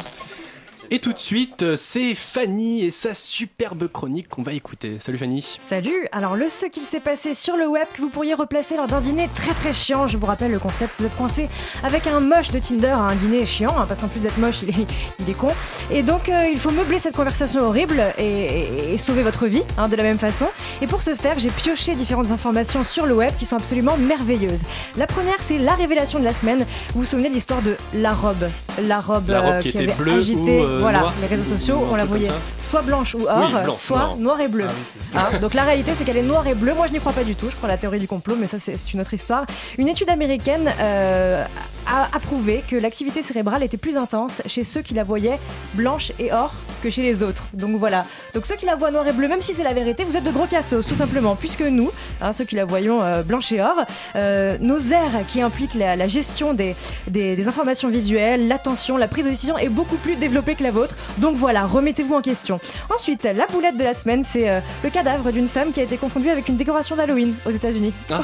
[0.92, 4.98] Et tout de suite, euh, c'est Fanny et sa superbe chronique qu'on va écouter.
[5.00, 5.58] Salut Fanny.
[5.60, 8.88] Salut Alors le ce qu'il s'est passé sur le web que vous pourriez replacer lors
[8.88, 11.50] d'un dîner très très chiant, je vous rappelle le concept, vous êtes coincé
[11.84, 14.58] avec un moche de Tinder à un dîner chiant, hein, parce qu'en plus d'être moche,
[14.62, 14.86] il est,
[15.20, 15.48] il est con.
[15.92, 19.64] Et donc euh, il faut meubler cette conversation horrible et, et- et sauver votre vie
[19.78, 20.46] hein, de la même façon.
[20.82, 24.62] Et pour ce faire, j'ai pioché différentes informations sur le web qui sont absolument merveilleuses.
[24.98, 26.60] La première, c'est la révélation de la semaine.
[26.94, 28.46] Vous vous souvenez de l'histoire de la robe?
[28.84, 31.44] La robe, La robe euh, qui était avait bleue agité ou, euh, voilà, les réseaux
[31.58, 34.68] sociaux, on la voyait soit blanche ou or, Oui, blanc, soit noir et bleu.
[35.16, 35.36] Ah oui.
[35.36, 36.74] Hein, donc la réalité, c'est qu'elle est noire et bleue.
[36.74, 37.50] Moi, je n'y crois pas du tout.
[37.50, 39.46] Je crois à la théorie du complot, mais ça, c'est une autre histoire.
[39.78, 41.46] Une étude américaine euh,
[41.88, 45.40] a, a prouvé que l'activité cérébrale était plus intense chez ceux qui la voyaient
[45.74, 46.54] blanche et or
[46.84, 47.46] que chez les autres.
[47.54, 48.06] Donc voilà.
[48.34, 50.24] Donc ceux qui la voient noir et bleu, même si c'est la vérité, vous êtes
[50.24, 51.90] de gros cassos, tout simplement, puisque nous,
[52.22, 53.76] hein, ceux qui la voyons euh, blanche et or,
[54.16, 56.76] euh, nos aires qui impliquent la, la gestion des,
[57.08, 60.72] des, des informations visuelles, l'attention, la prise de décision est beaucoup plus développée que la
[60.72, 60.96] vôtre.
[61.20, 62.60] Donc voilà, remettez-vous en question.
[62.94, 65.98] Ensuite, la boulette de la semaine, c'est euh, le cadavre d'une femme qui a été
[65.98, 67.94] confondue avec une décoration d'Halloween aux États-Unis.
[68.12, 68.22] Ah.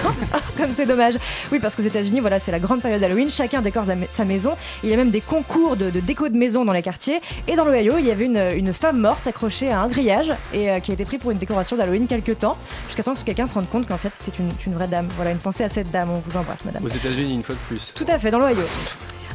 [0.56, 1.14] Comme c'est dommage.
[1.52, 3.30] Oui, parce qu'aux États-Unis, voilà, c'est la grande période d'Halloween.
[3.30, 4.56] Chacun décore sa, maison.
[4.82, 7.20] Il y a même des concours de, de déco de maison dans les quartiers.
[7.46, 10.70] Et dans l'Ohio, il y avait une, une femme morte accrochée à un grillage et
[10.70, 12.56] euh, qui a été prise pour une décoration d'Halloween quelques temps,
[12.86, 15.08] jusqu'à temps que quelqu'un se rende compte qu'en fait c'est une, une vraie dame.
[15.14, 16.10] Voilà, une pensée à cette dame.
[16.10, 16.84] On vous embrasse, madame.
[16.84, 17.92] Aux États-Unis, une fois de plus.
[17.94, 18.64] Tout à fait, dans l'Ohio.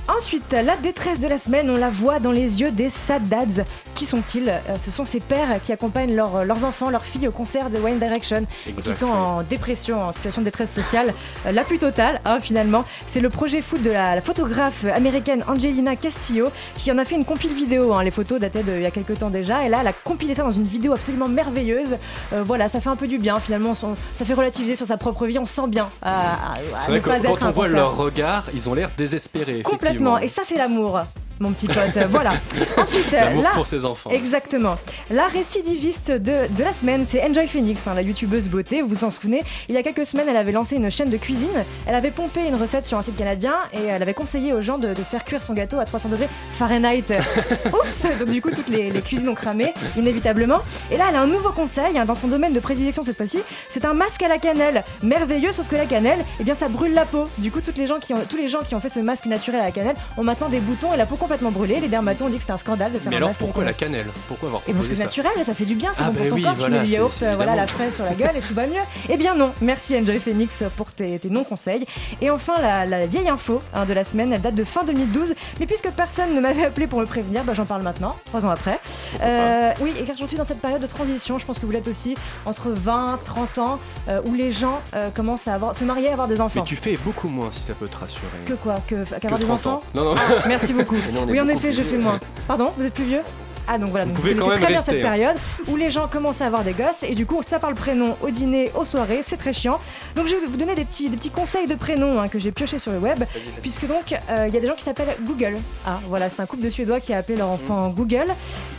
[0.07, 3.63] Ensuite, la détresse de la semaine, on la voit dans les yeux des sad dads.
[3.95, 7.31] Qui sont-ils Euh, Ce sont ces pères qui accompagnent leurs- leurs enfants, leurs filles au
[7.31, 11.13] concert de One Direction et qui sont en dépression, en situation de détresse sociale
[11.45, 12.83] euh, la plus totale, hein, finalement.
[13.07, 17.15] C'est le projet foot de la, la photographe américaine Angelina Castillo qui en a fait
[17.15, 17.93] une compile vidéo.
[17.93, 18.03] hein.
[18.03, 19.65] Les photos dataient d'il y a quelques temps déjà.
[19.65, 21.97] Et là, elle a compilé ça dans une vidéo absolument merveilleuse.
[22.33, 23.75] Euh, voilà, ça fait un peu du bien finalement.
[23.75, 25.37] Ça fait relativiser sur sa propre vie.
[25.39, 27.67] On se sent bien à, à- à ne vrai que pas être quand on voit
[27.75, 29.61] leur regard, ils ont l'air désespérés.
[29.61, 29.90] Complètement.
[30.21, 31.01] Et ça, c'est l'amour.
[31.41, 32.33] Mon petit pote, voilà.
[32.77, 34.11] Ensuite, L'amour là, pour ses enfants.
[34.11, 34.77] Exactement.
[35.09, 38.83] La récidiviste de, de la semaine, c'est Enjoy Phoenix, hein, la youtubeuse beauté.
[38.83, 41.17] Vous vous en souvenez Il y a quelques semaines, elle avait lancé une chaîne de
[41.17, 41.49] cuisine.
[41.87, 44.77] Elle avait pompé une recette sur un site canadien et elle avait conseillé aux gens
[44.77, 47.05] de, de faire cuire son gâteau à 300 degrés Fahrenheit.
[47.65, 50.59] Oups Donc du coup, toutes les, les cuisines ont cramé, inévitablement.
[50.91, 53.39] Et là, elle a un nouveau conseil hein, dans son domaine de prédilection cette fois-ci.
[53.71, 54.83] C'est un masque à la cannelle.
[55.01, 57.25] Merveilleux, sauf que la cannelle, eh bien, ça brûle la peau.
[57.39, 59.25] Du coup, toutes les gens qui ont, tous les gens qui ont fait ce masque
[59.25, 61.79] naturel à la cannelle ont maintenant des boutons et la peau complètement brûlée.
[61.79, 63.73] Les dermatos ont dit que c'était un scandale de faire Mais un alors pourquoi la
[63.73, 64.07] cannelle?
[64.27, 66.19] Pourquoi avoir Et parce que c'est naturel, ça fait du bien, c'est Ah bon bah
[66.19, 68.13] pour ton oui, corps, voilà, tu mets c'est- yaourt, euh, voilà, la fraise sur la
[68.13, 68.73] gueule et tout va mieux.
[69.09, 71.85] Eh bien non, merci Enjoy Phoenix pour tes, tes non-conseils.
[72.21, 75.33] Et enfin, la, la vieille info hein, de la semaine, elle date de fin 2012,
[75.59, 78.49] mais puisque personne ne m'avait appelé pour me prévenir, bah, j'en parle maintenant, trois ans
[78.49, 78.79] après.
[79.21, 81.71] Euh, oui, et car j'en suis dans cette période de transition, je pense que vous
[81.71, 82.15] l'êtes aussi,
[82.45, 83.79] entre 20, 30 ans,
[84.09, 86.61] euh, où les gens euh, commencent à avoir, se marier et avoir des enfants.
[86.61, 88.21] Mais tu fais beaucoup moins si ça peut te rassurer.
[88.45, 88.75] Que quoi?
[88.87, 89.75] Que- Qu'avoir des 30 enfants?
[89.77, 89.83] ans.
[89.95, 90.15] Non, non.
[90.17, 90.95] Ah, Merci beaucoup.
[91.21, 92.19] on est oui, en effet, je fais moins.
[92.47, 93.21] Pardon, vous êtes plus vieux?
[93.67, 95.01] Ah donc voilà, donc pouvez vous quand même très bien cette hein.
[95.01, 95.35] période
[95.67, 98.29] où les gens commencent à avoir des gosses et du coup ça parle prénom au
[98.29, 99.79] dîner, aux soirées, c'est très chiant.
[100.15, 102.51] Donc je vais vous donner des petits, des petits conseils de prénoms hein, que j'ai
[102.51, 103.23] pioché sur le web,
[103.61, 105.55] puisque donc euh, il y a des gens qui s'appellent Google.
[105.85, 108.25] Ah voilà, c'est un couple de Suédois qui a appelé leur enfant Google.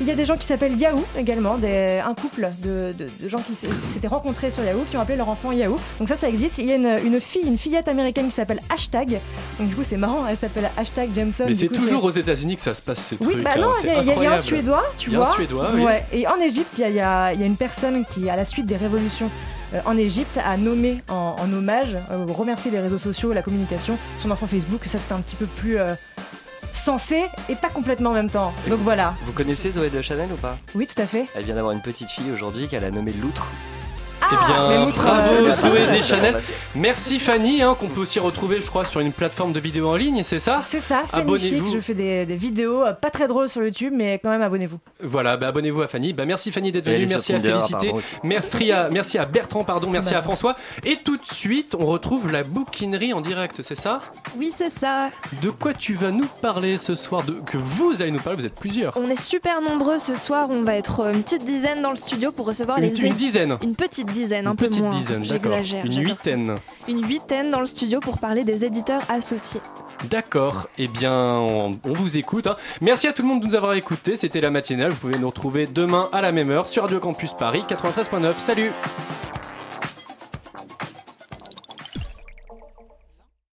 [0.01, 3.29] Il y a des gens qui s'appellent Yahoo également, des, un couple de, de- de
[3.29, 3.55] gens qui
[3.93, 5.79] s'étaient rencontrés sur Yahoo qui ont appelé leur enfant Yahoo.
[5.99, 6.59] Donc ça, ça existe.
[6.59, 9.19] Il y a une, une fille, une fillette américaine qui s'appelle Hashtag.
[9.59, 11.45] Donc du coup c'est marrant, elle s'appelle Hashtag Jameson.
[11.47, 13.43] Mais c'est toujours aux États-Unis que ça se passe ces oui, trucs.
[13.45, 14.43] bah hein, non, il y, a- il y a un incroyable.
[14.73, 15.29] Suédois, tu vois.
[15.29, 15.83] un Suédois, oui.
[15.85, 16.05] Ouais.
[16.13, 18.77] Et en Égypte, il y a, y y une personne qui, à la suite des
[18.77, 19.31] révolutions
[19.75, 23.99] euh, en Égypte, a nommé en, en hommage, euh, remercier les réseaux sociaux, la communication,
[24.19, 24.81] son enfant Facebook.
[24.87, 25.95] Ça, c'était un petit peu plus euh,
[26.73, 28.53] sensé et pas complètement en même temps.
[28.69, 29.15] Donc voilà.
[29.27, 30.57] Vous connaissez Zoé de Chanel ou pas?
[30.75, 31.27] Oui, tout à fait.
[31.35, 33.47] Elle vient d'avoir une petite fille aujourd'hui qu'elle a nommée Loutre.
[34.31, 35.99] Eh Ah, bien, bravo euh, Zoé Merci.
[35.99, 36.41] Deschanel.
[36.75, 39.97] Merci Fanny, hein, qu'on peut aussi retrouver, je crois, sur une plateforme de vidéos en
[39.97, 40.63] ligne, c'est ça?
[40.67, 41.73] C'est ça, Fanny Chic, Abonnez-vous.
[41.75, 44.79] je fais des, des vidéos euh, pas très drôles sur YouTube, mais quand même abonnez-vous.
[45.03, 46.13] Voilà, bah abonnez-vous à Fanny.
[46.13, 47.93] Bah merci Fanny d'être venue, merci à Tinder, Félicité,
[48.23, 50.19] merci à, merci à Bertrand, pardon, merci Bah.
[50.21, 50.57] à François.
[50.85, 54.01] Et tout de suite, on retrouve la bouquinerie en direct, c'est ça?
[54.39, 55.11] Oui, c'est ça.
[55.43, 57.33] De quoi tu vas nous parler ce soir de...
[57.33, 58.97] Que vous allez nous parler, vous êtes plusieurs.
[58.97, 60.49] On est super nombreux ce soir.
[60.51, 63.01] On va être euh, une petite dizaine dans le studio pour recevoir Une- les.
[63.07, 64.91] une dizaine Une petite dizaine, un Une peu moins.
[64.91, 65.25] dizaine.
[65.25, 65.85] J'exagère.
[65.85, 66.55] Une huitaine.
[66.57, 66.63] ça.
[66.93, 69.61] Une huitaine dans le studio pour parler des éditeurs associés.
[70.11, 72.47] D'accord, eh bien, on, on vous écoute.
[72.47, 72.57] hein.
[72.81, 74.17] Merci à tout le monde de nous avoir écoutés.
[74.17, 74.91] C'était la matinale.
[74.91, 78.33] Vous pouvez nous retrouver demain à la même heure sur Radio Campus Paris 93.9.
[78.39, 78.71] Salut